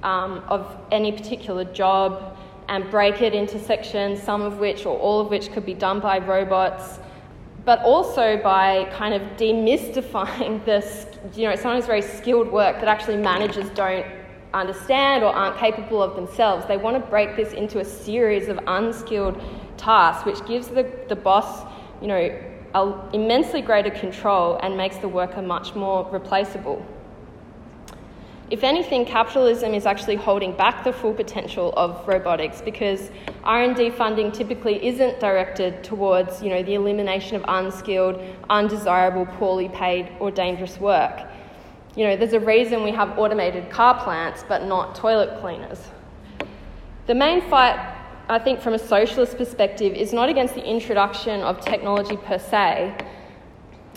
um, 0.02 0.44
of 0.48 0.76
any 0.92 1.12
particular 1.12 1.64
job 1.64 2.36
and 2.68 2.90
break 2.90 3.22
it 3.22 3.36
into 3.36 3.60
sections, 3.60 4.24
some 4.24 4.42
of 4.42 4.58
which 4.58 4.88
or 4.88 4.98
all 4.98 5.22
of 5.22 5.30
which 5.30 5.52
could 5.52 5.68
be 5.68 5.76
done 5.76 6.00
by 6.00 6.18
robots, 6.18 6.98
but 7.64 7.80
also 7.84 8.42
by 8.42 8.86
kind 8.92 9.14
of 9.14 9.22
demystifying 9.38 10.66
this, 10.66 11.06
you 11.36 11.48
know, 11.48 11.56
sometimes 11.56 11.86
very 11.86 12.02
skilled 12.02 12.52
work 12.52 12.80
that 12.80 12.88
actually 12.88 13.18
managers 13.18 13.70
don't 13.76 14.17
understand 14.54 15.24
or 15.24 15.27
aren't 15.27 15.58
capable 15.58 16.01
of 16.01 16.16
themselves. 16.16 16.66
They 16.68 16.77
want 16.77 17.01
to 17.01 17.10
break 17.10 17.36
this 17.36 17.54
into 17.54 17.80
a 17.80 17.86
series 17.86 18.48
of 18.48 18.60
unskilled 18.68 19.42
tasks, 19.77 20.25
which 20.25 20.46
gives 20.46 20.68
the, 20.68 20.89
the 21.10 21.16
boss, 21.16 21.66
you 22.01 22.08
know, 22.08 22.39
a, 22.74 23.10
immensely 23.13 23.62
greater 23.62 23.92
control 23.92 24.60
and 24.62 24.75
makes 24.75 24.98
the 24.98 25.08
worker 25.08 25.42
much 25.42 25.75
more 25.75 26.10
replaceable. 26.12 26.86
If 28.50 28.63
anything, 28.63 29.04
capitalism 29.04 29.74
is 29.74 29.86
actually 29.86 30.16
holding 30.16 30.54
back 30.56 30.86
the 30.86 30.94
full 30.94 31.13
potential 31.13 31.74
of 31.75 32.08
robotics 32.08 32.62
because 32.62 33.12
R&D 33.44 33.89
funding 33.89 34.32
typically 34.32 34.86
isn't 34.86 35.20
directed 35.20 35.84
towards, 35.84 36.42
you 36.42 36.50
know, 36.50 36.63
the 36.63 36.75
elimination 36.75 37.36
of 37.36 37.44
unskilled, 37.46 38.22
undesirable, 38.50 39.25
poorly 39.38 39.68
paid 39.68 40.10
or 40.22 40.32
dangerous 40.32 40.80
work. 40.80 41.27
You 41.98 42.04
know, 42.04 42.16
there's 42.16 42.34
a 42.34 42.39
reason 42.39 42.84
we 42.84 42.92
have 42.92 43.18
automated 43.18 43.72
car 43.72 44.00
plants 44.04 44.46
but 44.48 44.63
not 44.66 44.94
toilet 44.94 45.42
cleaners. 45.42 45.82
The 47.08 47.16
main 47.16 47.42
fight, 47.50 47.75
I 48.30 48.38
think, 48.38 48.62
from 48.62 48.75
a 48.75 48.80
socialist 48.80 49.36
perspective, 49.36 49.94
is 49.94 50.13
not 50.13 50.30
against 50.30 50.54
the 50.54 50.63
introduction 50.63 51.42
of 51.42 51.60
technology 51.60 52.16
per 52.16 52.38
se, 52.38 52.96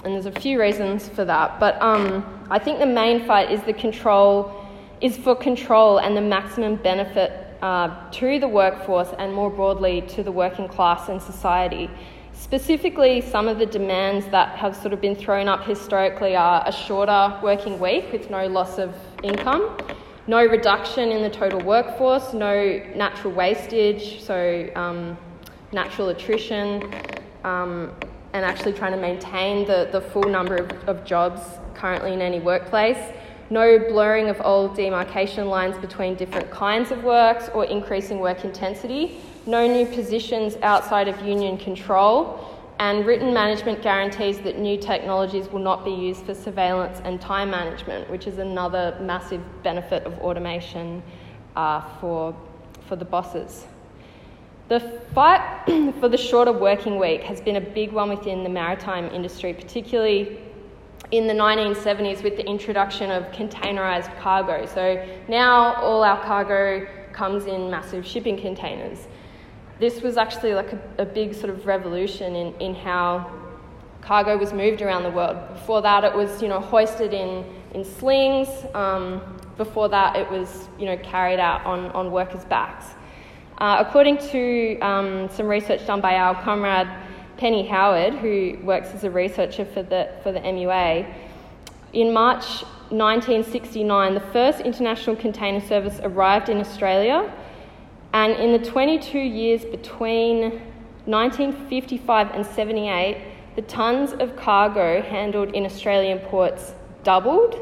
and 0.02 0.14
there's 0.14 0.25
a 0.25 0.33
few 0.33 0.59
reasons 0.59 1.11
for 1.11 1.26
that, 1.26 1.61
but 1.61 1.80
um, 1.83 2.25
I 2.49 2.59
think 2.59 2.78
the 2.78 2.87
main 2.87 3.26
fight 3.26 3.52
is 3.52 3.61
the 3.64 3.75
control 3.75 4.57
is 5.02 5.19
for 5.19 5.37
control 5.37 5.99
and 5.99 6.16
the 6.16 6.23
maximum 6.23 6.76
benefit 6.76 7.33
uh, 7.61 8.11
to 8.12 8.38
the 8.38 8.49
workforce 8.49 9.09
and 9.19 9.35
more 9.35 9.50
broadly 9.50 10.00
to 10.02 10.23
the 10.23 10.33
working 10.33 10.69
class 10.69 11.11
and 11.11 11.21
society. 11.21 11.90
Specifically, 12.40 13.20
some 13.20 13.49
of 13.49 13.59
the 13.59 13.66
demands 13.66 14.26
that 14.28 14.56
have 14.56 14.75
sort 14.75 14.94
of 14.94 15.00
been 15.00 15.14
thrown 15.14 15.47
up 15.47 15.62
historically 15.62 16.35
are 16.35 16.66
a 16.66 16.73
shorter 16.73 17.38
working 17.42 17.78
week 17.78 18.11
with 18.12 18.30
no 18.30 18.47
loss 18.47 18.78
of 18.78 18.94
income, 19.23 19.76
no 20.26 20.44
reduction 20.47 21.12
in 21.12 21.23
the 21.23 21.28
total 21.28 21.61
workforce, 21.61 22.32
no 22.32 22.82
natural 22.94 23.35
wastage, 23.35 24.23
so 24.23 24.68
um, 24.75 25.18
natural 25.73 26.09
attrition, 26.09 26.82
um, 27.44 27.92
and 28.32 28.42
actually 28.42 28.73
trying 28.73 28.92
to 28.92 29.00
maintain 29.00 29.66
the, 29.66 29.90
the 29.92 30.00
full 30.00 30.25
number 30.25 30.56
of, 30.56 30.88
of 30.88 31.04
jobs 31.04 31.42
currently 31.75 32.14
in 32.14 32.23
any 32.23 32.40
workplace. 32.40 33.12
No 33.50 33.78
blurring 33.78 34.28
of 34.28 34.40
old 34.42 34.76
demarcation 34.76 35.49
lines 35.49 35.76
between 35.78 36.14
different 36.14 36.50
kinds 36.50 36.90
of 36.90 37.04
works 37.04 37.50
or 37.52 37.64
increasing 37.64 38.21
work 38.21 38.45
intensity 38.45 39.21
no 39.47 39.66
new 39.66 39.87
positions 39.87 40.57
outside 40.62 41.09
of 41.09 41.21
union 41.26 41.57
control, 41.57 42.47
and 42.78 43.04
written 43.04 43.35
management 43.35 43.83
guarantees 43.83 44.38
that 44.38 44.59
new 44.59 44.78
technologies 44.78 45.49
will 45.49 45.61
not 45.61 45.85
be 45.85 45.90
used 45.90 46.25
for 46.25 46.35
surveillance 46.35 47.00
and 47.04 47.21
time 47.21 47.50
management, 47.50 48.09
which 48.09 48.26
is 48.26 48.38
another 48.38 48.97
massive 49.02 49.40
benefit 49.62 50.04
of 50.04 50.19
automation 50.21 51.02
uh, 51.57 51.80
for, 52.00 52.35
for 52.87 52.97
the 52.97 53.04
bosses. 53.04 53.66
The 54.69 54.80
fight 55.14 55.64
for 56.00 56.09
the 56.09 56.16
shorter 56.16 56.52
working 56.52 56.99
week 56.99 57.23
has 57.23 57.40
been 57.40 57.57
a 57.57 57.61
big 57.61 57.92
one 57.92 58.09
within 58.09 58.42
the 58.45 58.49
maritime 58.49 59.07
industry, 59.12 59.52
particularly 59.52 60.38
in 61.11 61.26
the 61.26 61.35
1970s 61.35 62.23
with 62.23 62.37
the 62.37 62.47
introduction 62.47 63.11
of 63.11 63.25
containerized 63.33 64.17
cargo. 64.21 64.67
So 64.67 65.07
now 65.29 65.75
all 65.75 66.05
our 66.05 66.23
cargo 66.25 66.87
comes 67.12 67.47
in 67.47 67.71
massive 67.71 68.07
shipping 68.07 68.38
containers 68.38 69.07
this 69.81 70.02
was 70.02 70.19
actually 70.19 70.52
like 70.52 70.73
a, 70.73 70.81
a 70.99 71.05
big 71.07 71.35
sort 71.35 71.49
of 71.49 71.67
revolution 71.67 72.37
in, 72.37 72.55
in 72.61 72.75
how 72.75 73.33
cargo 74.02 74.37
was 74.37 74.52
moved 74.52 74.83
around 74.83 75.02
the 75.02 75.11
world. 75.11 75.37
Before 75.55 75.83
that, 75.83 76.05
it 76.05 76.14
was 76.14 76.40
you 76.43 76.49
know 76.49 76.61
hoisted 76.61 77.12
in 77.14 77.45
in 77.75 77.85
slings. 77.85 78.49
Um, 78.75 79.23
before 79.57 79.88
that, 79.88 80.17
it 80.17 80.31
was 80.31 80.69
you 80.79 80.85
know 80.85 80.99
carried 80.99 81.40
out 81.40 81.64
on 81.64 81.87
on 81.93 82.12
workers' 82.12 82.45
backs. 82.45 82.95
Uh, 83.59 83.83
according 83.87 84.17
to 84.17 84.79
um, 84.81 85.29
some 85.31 85.47
research 85.47 85.87
done 85.87 86.00
by 86.00 86.17
our 86.17 86.40
comrade 86.43 86.88
Penny 87.40 87.66
Howard, 87.66 88.12
who 88.16 88.59
works 88.62 88.88
as 88.94 89.02
a 89.02 89.11
researcher 89.11 89.64
for 89.64 89.82
the 89.82 90.11
for 90.23 90.30
the 90.30 90.40
MUA, 90.40 91.11
in 91.94 92.12
March 92.12 92.62
1969, 92.90 94.12
the 94.12 94.20
first 94.20 94.61
international 94.61 95.16
container 95.16 95.61
service 95.61 96.00
arrived 96.02 96.50
in 96.50 96.59
Australia 96.59 97.32
and 98.12 98.32
in 98.35 98.52
the 98.52 98.70
22 98.70 99.18
years 99.18 99.64
between 99.64 100.61
1955 101.06 102.30
and 102.32 102.44
78, 102.44 103.16
the 103.56 103.62
tons 103.62 104.12
of 104.12 104.37
cargo 104.37 105.00
handled 105.00 105.54
in 105.54 105.64
Australian 105.64 106.18
ports 106.18 106.75
doubled, 107.04 107.56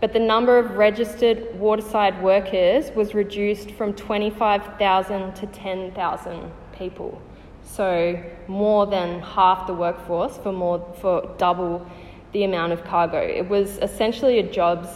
but 0.00 0.12
the 0.12 0.18
number 0.18 0.58
of 0.58 0.72
registered 0.72 1.58
waterside 1.58 2.20
workers 2.20 2.90
was 2.96 3.14
reduced 3.14 3.70
from 3.70 3.94
25,000 3.94 5.34
to 5.34 5.46
10,000 5.46 6.50
people. 6.76 7.22
So 7.64 8.22
more 8.46 8.86
than 8.86 9.20
half 9.20 9.66
the 9.66 9.74
workforce 9.74 10.36
for 10.38 10.52
more 10.52 10.94
for 11.00 11.34
double 11.38 11.86
the 12.32 12.44
amount 12.44 12.72
of 12.72 12.84
cargo. 12.84 13.18
It 13.18 13.48
was 13.48 13.78
essentially 13.78 14.38
a 14.38 14.42
jobs 14.42 14.88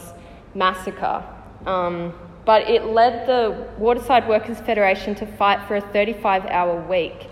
massacre. 0.54 1.24
Um, 1.66 2.12
but 2.44 2.68
it 2.68 2.84
led 2.86 3.26
the 3.26 3.68
Waterside 3.78 4.26
Workers 4.28 4.58
Federation 4.58 5.14
to 5.16 5.26
fight 5.26 5.66
for 5.68 5.76
a 5.76 5.80
35 5.80 6.46
hour 6.46 6.80
week, 6.88 7.28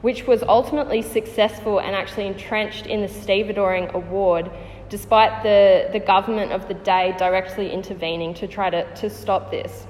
which 0.00 0.26
was 0.26 0.42
ultimately 0.42 1.02
successful 1.02 1.78
and 1.78 1.94
actually 1.94 2.26
entrenched 2.26 2.86
in 2.86 3.02
the 3.02 3.08
stevedoring 3.08 3.92
award, 3.92 4.50
despite 4.88 5.42
the, 5.42 5.90
the 5.92 6.00
government 6.00 6.52
of 6.52 6.68
the 6.68 6.74
day 6.74 7.14
directly 7.18 7.70
intervening 7.70 8.32
to 8.34 8.46
try 8.46 8.70
to, 8.70 8.94
to 8.94 9.10
stop 9.10 9.50
this. 9.50 9.86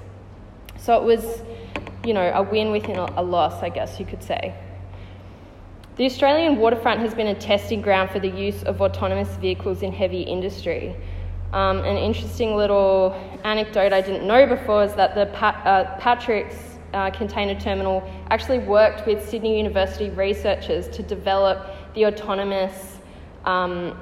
So 0.79 0.97
it 0.97 1.05
was, 1.05 1.43
you 2.05 2.13
know, 2.13 2.31
a 2.35 2.43
win 2.43 2.73
within 2.73 2.97
a, 2.97 3.07
a 3.17 3.23
loss, 3.23 3.63
I 3.63 3.69
guess 3.69 4.01
you 4.01 4.07
could 4.07 4.23
say. 4.23 4.55
The 5.97 6.05
Australian 6.05 6.57
waterfront 6.57 7.01
has 7.01 7.15
been 7.15 7.29
a 7.29 7.35
testing 7.35 7.81
ground 7.81 8.11
for 8.11 8.19
the 8.19 8.29
use 8.29 8.63
of 8.65 8.83
autonomous 8.83 9.35
vehicles 9.37 9.81
in 9.81 9.93
heavy 9.93 10.21
industry. 10.21 10.95
Um, 11.55 11.79
an 11.79 11.97
interesting 11.97 12.55
little 12.55 13.15
anecdote 13.45 13.95
I 13.95 14.03
didn't 14.03 14.27
know 14.27 14.47
before 14.47 14.85
is 14.85 14.93
that 14.97 15.15
the 15.15 15.25
Pat, 15.33 15.67
uh, 15.67 15.97
Patrick's 15.99 16.79
uh, 16.93 17.11
container 17.13 17.59
terminal 17.59 18.07
actually 18.31 18.59
worked 18.59 19.07
with 19.07 19.27
Sydney 19.27 19.57
University 19.57 20.11
researchers 20.11 20.87
to 20.89 21.03
develop 21.03 21.75
the 21.95 22.05
autonomous 22.05 22.99
um, 23.47 23.99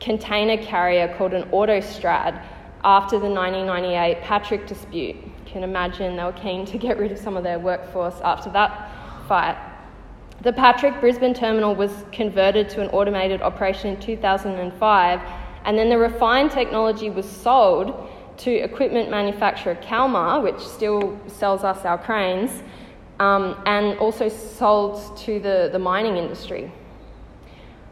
container 0.00 0.62
carrier 0.62 1.14
called 1.16 1.32
an 1.32 1.44
Autostrad 1.44 2.44
after 2.84 3.18
the 3.18 3.30
1998 3.30 4.20
Patrick 4.20 4.66
dispute. 4.66 5.16
You 5.16 5.32
can 5.46 5.62
imagine 5.62 6.16
they 6.16 6.24
were 6.24 6.32
keen 6.32 6.66
to 6.66 6.76
get 6.76 6.98
rid 6.98 7.10
of 7.10 7.16
some 7.16 7.38
of 7.38 7.42
their 7.42 7.58
workforce 7.58 8.20
after 8.22 8.50
that 8.50 8.90
fight. 9.26 9.69
The 10.42 10.52
Patrick 10.54 11.00
Brisbane 11.00 11.34
terminal 11.34 11.74
was 11.74 11.92
converted 12.12 12.70
to 12.70 12.80
an 12.80 12.88
automated 12.88 13.42
operation 13.42 13.94
in 13.94 14.00
2005 14.00 15.20
and 15.66 15.78
then 15.78 15.90
the 15.90 15.98
refined 15.98 16.50
technology 16.50 17.10
was 17.10 17.28
sold 17.28 18.08
to 18.38 18.50
equipment 18.50 19.10
manufacturer 19.10 19.74
Kalmar, 19.74 20.40
which 20.40 20.58
still 20.58 21.20
sells 21.26 21.62
us 21.62 21.84
our 21.84 21.98
cranes, 21.98 22.62
um, 23.18 23.62
and 23.66 23.98
also 23.98 24.30
sold 24.30 25.14
to 25.18 25.40
the, 25.40 25.68
the 25.72 25.78
mining 25.78 26.16
industry. 26.16 26.72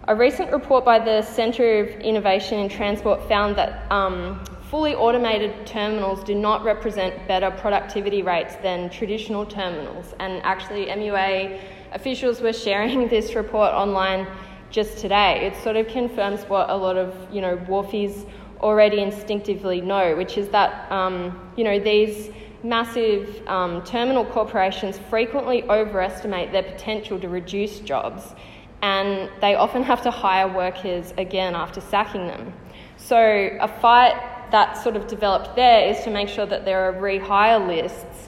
A 0.04 0.16
recent 0.16 0.50
report 0.50 0.86
by 0.86 0.98
the 0.98 1.20
Centre 1.20 1.80
of 1.80 1.88
Innovation 2.00 2.60
in 2.60 2.70
Transport 2.70 3.28
found 3.28 3.56
that 3.56 3.92
um, 3.92 4.42
fully 4.70 4.94
automated 4.94 5.66
terminals 5.66 6.24
do 6.24 6.34
not 6.34 6.64
represent 6.64 7.28
better 7.28 7.50
productivity 7.50 8.22
rates 8.22 8.56
than 8.62 8.88
traditional 8.88 9.44
terminals. 9.44 10.14
And 10.18 10.42
actually, 10.44 10.86
MUA 10.86 11.60
officials 11.92 12.40
were 12.40 12.52
sharing 12.52 13.08
this 13.14 13.34
report 13.34 13.72
online 13.72 14.26
just 14.70 14.98
today. 14.98 15.46
It 15.46 15.62
sort 15.62 15.76
of 15.76 15.88
confirms 15.88 16.42
what 16.44 16.68
a 16.70 16.76
lot 16.76 16.96
of 16.96 17.14
you 17.32 17.40
know 17.40 17.56
wharfies 17.56 18.28
already 18.60 19.00
instinctively 19.00 19.80
know, 19.80 20.16
which 20.16 20.36
is 20.36 20.48
that 20.48 20.90
um, 20.90 21.52
you 21.56 21.64
know 21.64 21.78
these 21.78 22.30
massive 22.62 23.46
um, 23.46 23.82
terminal 23.84 24.24
corporations 24.24 24.98
frequently 25.10 25.62
overestimate 25.64 26.50
their 26.50 26.64
potential 26.64 27.18
to 27.20 27.28
reduce 27.28 27.80
jobs, 27.80 28.34
and 28.82 29.30
they 29.40 29.54
often 29.54 29.82
have 29.82 30.02
to 30.02 30.10
hire 30.10 30.48
workers 30.52 31.14
again 31.16 31.54
after 31.54 31.80
sacking 31.80 32.26
them. 32.26 32.52
So 32.96 33.16
a 33.60 33.68
fight 33.68 34.50
that 34.50 34.76
sort 34.76 34.96
of 34.96 35.06
developed 35.06 35.54
there 35.56 35.88
is 35.88 36.02
to 36.04 36.10
make 36.10 36.28
sure 36.28 36.46
that 36.46 36.64
there 36.64 36.88
are 36.88 36.94
rehire 36.94 37.64
lists 37.66 38.27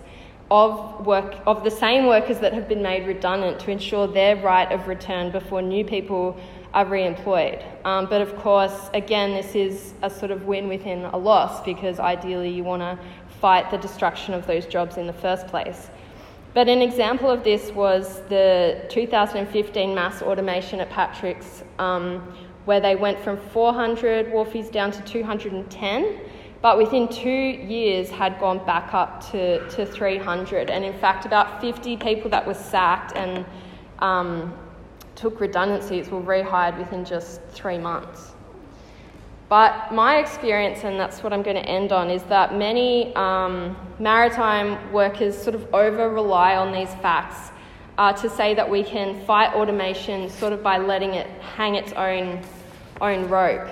of 0.51 1.07
work 1.07 1.37
of 1.47 1.63
the 1.63 1.71
same 1.71 2.07
workers 2.07 2.39
that 2.41 2.53
have 2.53 2.69
been 2.69 2.83
made 2.83 3.07
redundant 3.07 3.61
to 3.61 3.71
ensure 3.71 4.07
their 4.07 4.37
right 4.37 4.71
of 4.73 4.89
return 4.89 5.31
before 5.31 5.63
new 5.63 5.85
people 5.85 6.37
are 6.75 6.85
re-employed. 6.85 7.65
Um, 7.85 8.07
but 8.07 8.21
of 8.21 8.37
course, 8.37 8.91
again, 8.95 9.33
this 9.33 9.55
is 9.55 9.95
a 10.03 10.11
sort 10.11 10.31
of 10.31 10.47
win 10.47 10.69
within 10.69 11.05
a 11.07 11.17
loss 11.17 11.63
because 11.63 11.99
ideally 11.99 12.51
you 12.51 12.65
want 12.65 12.83
to 12.83 12.99
fight 13.41 13.71
the 13.71 13.79
destruction 13.79 14.35
of 14.35 14.47
those 14.47 14.67
jobs 14.67 14.97
in 14.97 15.07
the 15.07 15.13
first 15.13 15.47
place. 15.47 15.89
But 16.53 16.69
an 16.69 16.83
example 16.83 17.31
of 17.31 17.45
this 17.45 17.71
was 17.71 18.23
the 18.29 18.85
2015 18.89 19.95
mass 19.95 20.21
automation 20.21 20.81
at 20.81 20.91
Patrick's, 20.91 21.63
um, 21.79 22.21
where 22.65 22.81
they 22.81 22.97
went 22.97 23.21
from 23.21 23.37
400 23.37 24.27
wharfies 24.27 24.71
down 24.71 24.91
to 24.91 25.03
210 25.03 26.21
but 26.63 26.77
within 26.77 27.09
two 27.09 27.31
years 27.31 28.11
had 28.11 28.39
gone 28.39 28.65
back 28.67 28.93
up 28.93 29.31
to, 29.31 29.67
to 29.71 29.87
300. 29.87 30.69
And 30.71 30.85
in 30.85 30.99
fact, 30.99 31.25
about 31.25 31.61
50 31.61 31.97
people 31.97 32.31
that 32.31 32.47
were 32.47 32.55
sacked 32.55 33.17
and 33.17 33.47
um, 34.01 34.53
took 35.15 35.41
redundancies 35.41 36.11
were 36.11 36.21
rehired 36.21 36.79
within 36.79 37.05
just 37.05 37.41
three 37.51 37.79
months. 37.79 38.33
But 39.49 39.93
my 39.93 40.19
experience, 40.19 40.85
and 40.85 41.01
that's 41.01 41.25
what 41.25 41.33
I'm 41.33 41.43
going 41.43 41.57
to 41.57 41.69
end 41.69 41.93
on, 41.93 42.09
is 42.09 42.23
that 42.25 42.55
many 42.55 43.13
um, 43.17 43.77
maritime 43.99 44.93
workers 44.93 45.37
sort 45.37 45.57
of 45.57 45.75
over 45.75 46.09
rely 46.09 46.57
on 46.57 46.73
these 46.73 46.95
facts 46.97 47.51
uh, 47.99 48.13
to 48.13 48.31
say 48.31 48.55
that 48.55 48.69
we 48.69 48.85
can 48.85 49.25
fight 49.27 49.53
automation 49.55 50.29
sort 50.29 50.53
of 50.53 50.63
by 50.63 50.79
letting 50.79 51.15
it 51.15 51.27
hang 51.41 51.75
its 51.75 51.93
own, 51.95 52.41
own 53.01 53.29
rope. 53.29 53.69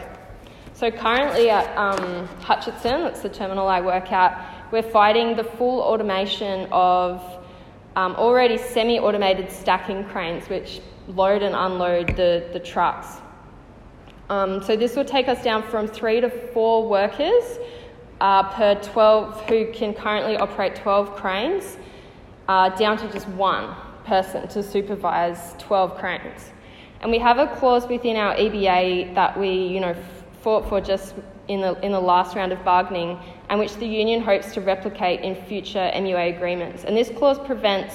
So 0.78 0.92
currently 0.92 1.50
at 1.50 1.76
um, 1.76 2.28
Hutchison, 2.40 3.02
that's 3.02 3.20
the 3.20 3.28
terminal 3.28 3.66
I 3.66 3.80
work 3.80 4.12
at, 4.12 4.70
we're 4.70 4.80
fighting 4.80 5.34
the 5.34 5.42
full 5.42 5.80
automation 5.80 6.68
of 6.70 7.20
um, 7.96 8.14
already 8.14 8.58
semi-automated 8.58 9.50
stacking 9.50 10.04
cranes, 10.04 10.48
which 10.48 10.80
load 11.08 11.42
and 11.42 11.56
unload 11.56 12.14
the, 12.14 12.48
the 12.52 12.60
trucks. 12.60 13.16
Um, 14.30 14.62
so 14.62 14.76
this 14.76 14.94
will 14.94 15.04
take 15.04 15.26
us 15.26 15.42
down 15.42 15.64
from 15.64 15.88
three 15.88 16.20
to 16.20 16.30
four 16.30 16.88
workers 16.88 17.58
uh, 18.20 18.44
per 18.52 18.76
12 18.76 19.48
who 19.48 19.72
can 19.72 19.92
currently 19.92 20.36
operate 20.36 20.76
12 20.76 21.16
cranes, 21.16 21.76
uh, 22.46 22.68
down 22.76 22.96
to 22.98 23.10
just 23.10 23.26
one 23.30 23.74
person 24.04 24.46
to 24.46 24.62
supervise 24.62 25.56
12 25.58 25.98
cranes. 25.98 26.52
And 27.00 27.10
we 27.10 27.18
have 27.18 27.38
a 27.38 27.48
clause 27.56 27.88
within 27.88 28.16
our 28.16 28.36
EBA 28.36 29.14
that 29.16 29.38
we, 29.38 29.50
you 29.50 29.80
know, 29.80 29.96
fought 30.48 30.66
for 30.66 30.80
just 30.80 31.14
in 31.48 31.60
the, 31.60 31.78
in 31.84 31.92
the 31.92 32.00
last 32.00 32.34
round 32.34 32.52
of 32.52 32.64
bargaining 32.64 33.18
and 33.50 33.60
which 33.60 33.74
the 33.76 33.86
union 33.86 34.22
hopes 34.22 34.54
to 34.54 34.62
replicate 34.62 35.20
in 35.20 35.34
future 35.44 35.90
MUA 35.94 36.34
agreements. 36.34 36.84
And 36.84 36.96
this 36.96 37.10
clause 37.10 37.38
prevents 37.38 37.94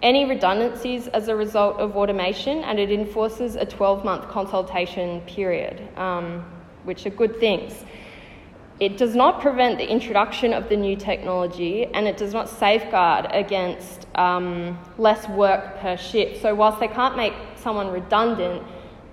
any 0.00 0.24
redundancies 0.24 1.08
as 1.08 1.26
a 1.26 1.34
result 1.34 1.76
of 1.78 1.96
automation 1.96 2.62
and 2.62 2.78
it 2.78 2.92
enforces 2.92 3.56
a 3.56 3.66
12 3.66 4.04
month 4.04 4.28
consultation 4.28 5.20
period, 5.22 5.88
um, 5.98 6.44
which 6.84 7.04
are 7.04 7.10
good 7.10 7.40
things. 7.40 7.72
It 8.78 8.96
does 8.96 9.16
not 9.16 9.40
prevent 9.40 9.78
the 9.78 9.90
introduction 9.90 10.52
of 10.52 10.68
the 10.68 10.76
new 10.76 10.94
technology 10.94 11.86
and 11.86 12.06
it 12.06 12.16
does 12.16 12.32
not 12.32 12.48
safeguard 12.48 13.26
against 13.32 14.06
um, 14.14 14.78
less 14.98 15.28
work 15.30 15.80
per 15.80 15.96
shift. 15.96 16.42
So, 16.42 16.54
whilst 16.54 16.78
they 16.78 16.86
can't 16.86 17.16
make 17.16 17.34
someone 17.56 17.88
redundant, 17.88 18.62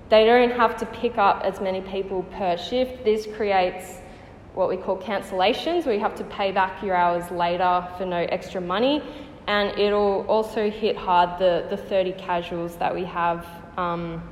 they 0.09 0.25
don't 0.25 0.51
have 0.51 0.77
to 0.77 0.85
pick 0.87 1.17
up 1.17 1.41
as 1.43 1.59
many 1.59 1.81
people 1.81 2.23
per 2.23 2.57
shift. 2.57 3.03
This 3.03 3.27
creates 3.35 3.99
what 4.53 4.69
we 4.69 4.77
call 4.77 4.97
cancellations, 4.97 5.85
where 5.85 5.93
you 5.93 5.99
have 5.99 6.15
to 6.15 6.23
pay 6.25 6.51
back 6.51 6.81
your 6.81 6.95
hours 6.95 7.29
later 7.31 7.87
for 7.97 8.05
no 8.05 8.17
extra 8.29 8.61
money. 8.61 9.03
And 9.47 9.77
it'll 9.77 10.25
also 10.27 10.71
hit 10.71 10.95
hard 10.95 11.37
the, 11.39 11.67
the 11.69 11.77
30 11.77 12.13
casuals 12.13 12.77
that 12.77 12.93
we 12.93 13.03
have, 13.05 13.45
um, 13.77 14.23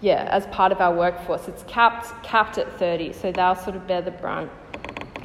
yeah, 0.00 0.28
as 0.30 0.46
part 0.46 0.70
of 0.70 0.80
our 0.80 0.94
workforce. 0.94 1.48
It's 1.48 1.64
capped, 1.64 2.22
capped 2.22 2.58
at 2.58 2.78
30, 2.78 3.12
so 3.12 3.32
they'll 3.32 3.56
sort 3.56 3.76
of 3.76 3.86
bear 3.86 4.02
the 4.02 4.10
brunt 4.10 4.50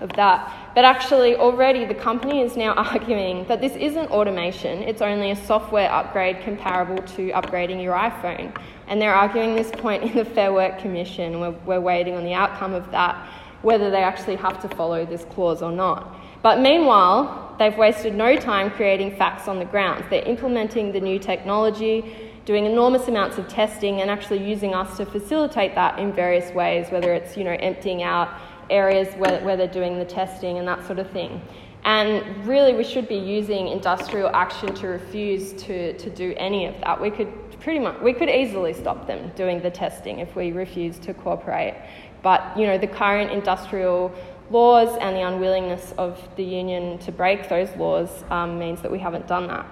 of 0.01 0.11
that. 0.13 0.68
But 0.79 0.85
actually, 0.85 1.35
already 1.35 1.83
the 1.83 1.93
company 1.93 2.39
is 2.39 2.55
now 2.55 2.73
arguing 2.93 3.43
that 3.49 3.59
this 3.59 3.75
isn't 3.75 4.09
automation, 4.11 4.81
it's 4.81 5.01
only 5.01 5.31
a 5.31 5.35
software 5.35 5.91
upgrade 5.91 6.39
comparable 6.39 7.03
to 7.15 7.31
upgrading 7.31 7.83
your 7.83 7.95
iPhone. 7.95 8.57
And 8.87 9.01
they're 9.01 9.13
arguing 9.13 9.55
this 9.55 9.71
point 9.71 10.03
in 10.03 10.15
the 10.15 10.23
Fair 10.23 10.53
Work 10.53 10.79
Commission. 10.79 11.41
We're, 11.41 11.51
we're 11.65 11.81
waiting 11.81 12.15
on 12.15 12.23
the 12.23 12.33
outcome 12.33 12.73
of 12.73 12.89
that, 12.91 13.29
whether 13.61 13.91
they 13.91 14.01
actually 14.01 14.37
have 14.37 14.61
to 14.61 14.69
follow 14.69 15.05
this 15.05 15.25
clause 15.25 15.61
or 15.61 15.73
not. 15.73 16.15
But 16.41 16.61
meanwhile, 16.61 17.57
they've 17.59 17.77
wasted 17.77 18.15
no 18.15 18.37
time 18.37 18.71
creating 18.71 19.17
facts 19.17 19.49
on 19.49 19.59
the 19.59 19.65
ground. 19.65 20.05
They're 20.09 20.23
implementing 20.23 20.93
the 20.93 21.01
new 21.01 21.19
technology, 21.19 22.15
doing 22.45 22.65
enormous 22.65 23.09
amounts 23.09 23.37
of 23.37 23.49
testing, 23.49 23.99
and 23.99 24.09
actually 24.09 24.47
using 24.47 24.73
us 24.73 24.95
to 24.95 25.05
facilitate 25.05 25.75
that 25.75 25.99
in 25.99 26.13
various 26.13 26.53
ways, 26.53 26.89
whether 26.89 27.13
it's 27.13 27.35
you 27.35 27.43
know 27.43 27.57
emptying 27.59 28.01
out 28.01 28.29
areas 28.69 29.13
where, 29.15 29.39
where 29.43 29.57
they're 29.57 29.67
doing 29.67 29.97
the 29.97 30.05
testing 30.05 30.57
and 30.57 30.67
that 30.67 30.85
sort 30.85 30.99
of 30.99 31.09
thing. 31.11 31.41
And 31.85 32.45
really, 32.45 32.73
we 32.73 32.83
should 32.83 33.07
be 33.07 33.15
using 33.15 33.69
industrial 33.69 34.29
action 34.33 34.75
to 34.75 34.87
refuse 34.87 35.53
to, 35.63 35.97
to 35.97 36.09
do 36.09 36.33
any 36.37 36.65
of 36.65 36.75
that. 36.81 36.99
We 36.99 37.09
could 37.09 37.31
pretty 37.59 37.79
much 37.79 37.99
we 38.01 38.13
could 38.13 38.29
easily 38.29 38.73
stop 38.73 39.05
them 39.05 39.31
doing 39.35 39.61
the 39.61 39.69
testing 39.69 40.19
if 40.19 40.35
we 40.35 40.51
refuse 40.51 40.97
to 40.99 41.13
cooperate. 41.13 41.75
But 42.21 42.57
you 42.57 42.65
know, 42.65 42.77
the 42.77 42.87
current 42.87 43.31
industrial 43.31 44.13
laws 44.49 44.97
and 44.99 45.15
the 45.15 45.21
unwillingness 45.21 45.93
of 45.97 46.19
the 46.35 46.43
union 46.43 46.97
to 46.99 47.11
break 47.11 47.47
those 47.49 47.73
laws 47.75 48.23
um, 48.29 48.57
means 48.57 48.81
that 48.81 48.91
we 48.91 48.99
haven't 48.99 49.27
done 49.27 49.47
that. 49.47 49.65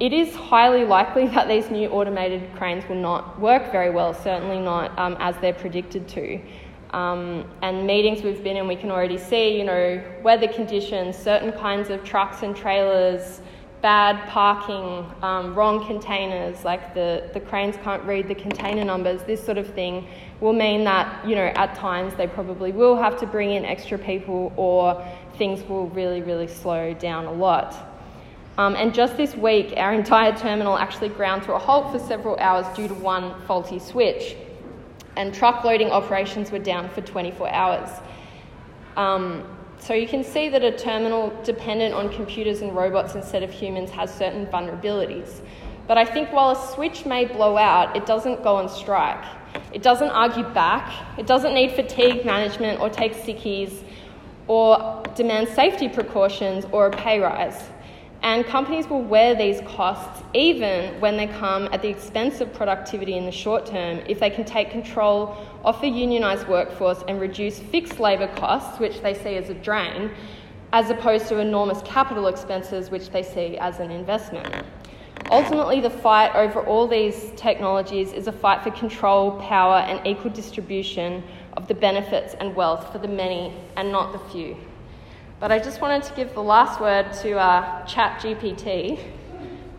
It 0.00 0.12
is 0.12 0.34
highly 0.34 0.84
likely 0.84 1.28
that 1.28 1.46
these 1.46 1.70
new 1.70 1.88
automated 1.88 2.52
cranes 2.56 2.86
will 2.88 2.96
not 2.96 3.40
work 3.40 3.70
very 3.70 3.90
well, 3.90 4.12
certainly 4.12 4.58
not 4.58 4.98
um, 4.98 5.16
as 5.20 5.36
they're 5.38 5.54
predicted 5.54 6.08
to. 6.08 6.40
Um, 6.94 7.44
and 7.60 7.88
meetings 7.88 8.22
we've 8.22 8.44
been 8.44 8.56
in, 8.56 8.68
we 8.68 8.76
can 8.76 8.92
already 8.92 9.18
see, 9.18 9.58
you 9.58 9.64
know, 9.64 10.00
weather 10.22 10.46
conditions, 10.46 11.18
certain 11.18 11.50
kinds 11.50 11.90
of 11.90 12.04
trucks 12.04 12.44
and 12.44 12.54
trailers, 12.54 13.40
bad 13.82 14.28
parking, 14.28 15.04
um, 15.20 15.56
wrong 15.56 15.84
containers, 15.88 16.64
like 16.64 16.94
the, 16.94 17.28
the 17.34 17.40
cranes 17.40 17.74
can't 17.82 18.02
read 18.04 18.28
the 18.28 18.34
container 18.36 18.84
numbers, 18.84 19.24
this 19.24 19.44
sort 19.44 19.58
of 19.58 19.66
thing 19.74 20.06
will 20.40 20.52
mean 20.52 20.84
that, 20.84 21.26
you 21.28 21.34
know, 21.34 21.46
at 21.56 21.74
times 21.74 22.14
they 22.14 22.28
probably 22.28 22.70
will 22.70 22.94
have 22.94 23.18
to 23.18 23.26
bring 23.26 23.50
in 23.50 23.64
extra 23.64 23.98
people 23.98 24.52
or 24.56 25.04
things 25.36 25.68
will 25.68 25.88
really, 25.88 26.22
really 26.22 26.46
slow 26.46 26.94
down 26.94 27.24
a 27.24 27.32
lot. 27.32 27.74
Um, 28.56 28.76
and 28.76 28.94
just 28.94 29.16
this 29.16 29.34
week, 29.34 29.74
our 29.76 29.92
entire 29.92 30.32
terminal 30.36 30.78
actually 30.78 31.08
ground 31.08 31.42
to 31.42 31.54
a 31.54 31.58
halt 31.58 31.90
for 31.90 31.98
several 31.98 32.38
hours 32.38 32.66
due 32.76 32.86
to 32.86 32.94
one 32.94 33.34
faulty 33.48 33.80
switch. 33.80 34.36
And 35.16 35.34
truck 35.34 35.64
loading 35.64 35.90
operations 35.90 36.50
were 36.50 36.58
down 36.58 36.88
for 36.90 37.00
24 37.00 37.50
hours. 37.50 37.88
Um, 38.96 39.44
so 39.78 39.92
you 39.92 40.08
can 40.08 40.24
see 40.24 40.48
that 40.48 40.64
a 40.64 40.72
terminal 40.72 41.32
dependent 41.44 41.94
on 41.94 42.08
computers 42.12 42.62
and 42.62 42.74
robots 42.74 43.14
instead 43.14 43.42
of 43.42 43.50
humans 43.50 43.90
has 43.90 44.12
certain 44.12 44.46
vulnerabilities. 44.46 45.40
But 45.86 45.98
I 45.98 46.04
think 46.04 46.32
while 46.32 46.50
a 46.52 46.72
switch 46.74 47.04
may 47.04 47.26
blow 47.26 47.58
out, 47.58 47.94
it 47.94 48.06
doesn't 48.06 48.42
go 48.42 48.56
on 48.56 48.68
strike. 48.68 49.22
It 49.72 49.82
doesn't 49.82 50.10
argue 50.10 50.44
back. 50.44 50.90
It 51.18 51.26
doesn't 51.26 51.54
need 51.54 51.72
fatigue 51.72 52.24
management 52.24 52.80
or 52.80 52.88
take 52.88 53.12
sickies 53.14 53.84
or 54.46 55.02
demand 55.14 55.48
safety 55.48 55.88
precautions 55.88 56.64
or 56.72 56.86
a 56.86 56.90
pay 56.90 57.20
rise. 57.20 57.62
And 58.24 58.46
companies 58.46 58.88
will 58.88 59.02
wear 59.02 59.34
these 59.34 59.60
costs 59.66 60.22
even 60.32 60.98
when 60.98 61.18
they 61.18 61.26
come 61.26 61.68
at 61.72 61.82
the 61.82 61.88
expense 61.88 62.40
of 62.40 62.54
productivity 62.54 63.18
in 63.18 63.26
the 63.26 63.30
short 63.30 63.66
term 63.66 64.00
if 64.08 64.18
they 64.18 64.30
can 64.30 64.46
take 64.46 64.70
control 64.70 65.36
of 65.62 65.78
the 65.82 65.88
unionised 65.88 66.48
workforce 66.48 67.04
and 67.06 67.20
reduce 67.20 67.58
fixed 67.58 68.00
labour 68.00 68.28
costs, 68.28 68.80
which 68.80 69.02
they 69.02 69.12
see 69.12 69.36
as 69.36 69.50
a 69.50 69.54
drain, 69.54 70.10
as 70.72 70.88
opposed 70.88 71.28
to 71.28 71.38
enormous 71.38 71.82
capital 71.82 72.26
expenses, 72.28 72.90
which 72.90 73.10
they 73.10 73.22
see 73.22 73.58
as 73.58 73.78
an 73.78 73.90
investment. 73.90 74.64
Ultimately, 75.30 75.82
the 75.82 75.90
fight 75.90 76.34
over 76.34 76.60
all 76.62 76.88
these 76.88 77.30
technologies 77.36 78.14
is 78.14 78.26
a 78.26 78.32
fight 78.32 78.62
for 78.62 78.70
control, 78.70 79.32
power, 79.42 79.80
and 79.80 80.04
equal 80.06 80.30
distribution 80.30 81.22
of 81.58 81.68
the 81.68 81.74
benefits 81.74 82.32
and 82.40 82.56
wealth 82.56 82.90
for 82.90 82.98
the 82.98 83.08
many 83.08 83.52
and 83.76 83.92
not 83.92 84.12
the 84.12 84.18
few. 84.30 84.56
But 85.40 85.50
I 85.50 85.58
just 85.58 85.80
wanted 85.80 86.04
to 86.04 86.14
give 86.14 86.32
the 86.34 86.42
last 86.42 86.80
word 86.80 87.12
to 87.22 87.38
uh, 87.38 87.86
ChatGPT, 87.86 88.98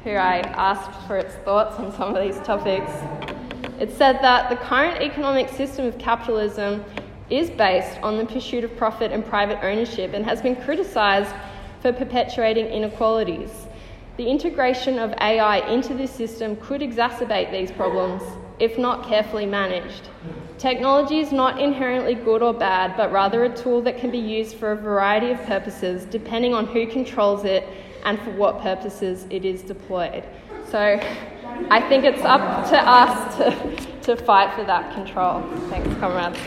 who 0.04 0.12
I 0.12 0.40
asked 0.40 1.08
for 1.08 1.18
its 1.18 1.34
thoughts 1.36 1.78
on 1.80 1.92
some 1.94 2.16
of 2.16 2.22
these 2.22 2.40
topics. 2.46 2.92
It 3.80 3.92
said 3.92 4.22
that 4.22 4.50
the 4.50 4.58
current 4.58 5.02
economic 5.02 5.50
system 5.50 5.86
of 5.86 5.98
capitalism 5.98 6.84
is 7.30 7.50
based 7.50 7.98
on 8.04 8.18
the 8.18 8.26
pursuit 8.26 8.64
of 8.64 8.76
profit 8.78 9.12
and 9.12 9.26
private 9.26 9.64
ownership 9.64 10.14
and 10.14 10.26
has 10.26 10.42
been 10.42 10.56
criticised 10.58 11.34
for 11.82 11.92
perpetuating 11.92 12.68
inequalities. 12.68 13.68
The 14.18 14.28
integration 14.28 15.00
of 15.00 15.14
AI 15.20 15.58
into 15.70 15.94
this 15.94 16.12
system 16.12 16.56
could 16.58 16.82
exacerbate 16.82 17.52
these 17.52 17.72
problems 17.72 18.24
if 18.60 18.78
not 18.78 19.08
carefully 19.08 19.46
managed. 19.46 20.10
Technology 20.58 21.20
is 21.20 21.34
not 21.34 21.60
inherently 21.60 22.16
good 22.16 22.42
or 22.42 22.54
bad, 22.54 22.96
but 22.96 23.12
rather 23.12 23.44
a 23.44 23.56
tool 23.56 23.82
that 23.82 23.98
can 23.98 24.10
be 24.10 24.18
used 24.18 24.56
for 24.56 24.72
a 24.72 24.76
variety 24.76 25.32
of 25.32 25.44
purposes 25.44 26.06
depending 26.06 26.54
on 26.54 26.66
who 26.66 26.88
controls 26.88 27.44
it 27.44 27.68
and 28.06 28.18
for 28.22 28.32
what 28.32 28.62
purposes 28.62 29.26
it 29.30 29.44
is 29.44 29.62
deployed. 29.62 30.24
So 30.70 31.00
I 31.70 31.82
think 31.90 32.06
it's 32.06 32.24
up 32.24 32.70
to 32.70 32.78
us 32.78 33.36
to, 33.38 33.92
to 34.04 34.16
fight 34.16 34.56
for 34.56 34.64
that 34.64 34.94
control. 34.94 35.42
Thanks, 35.70 35.94
comrades. 36.00 36.40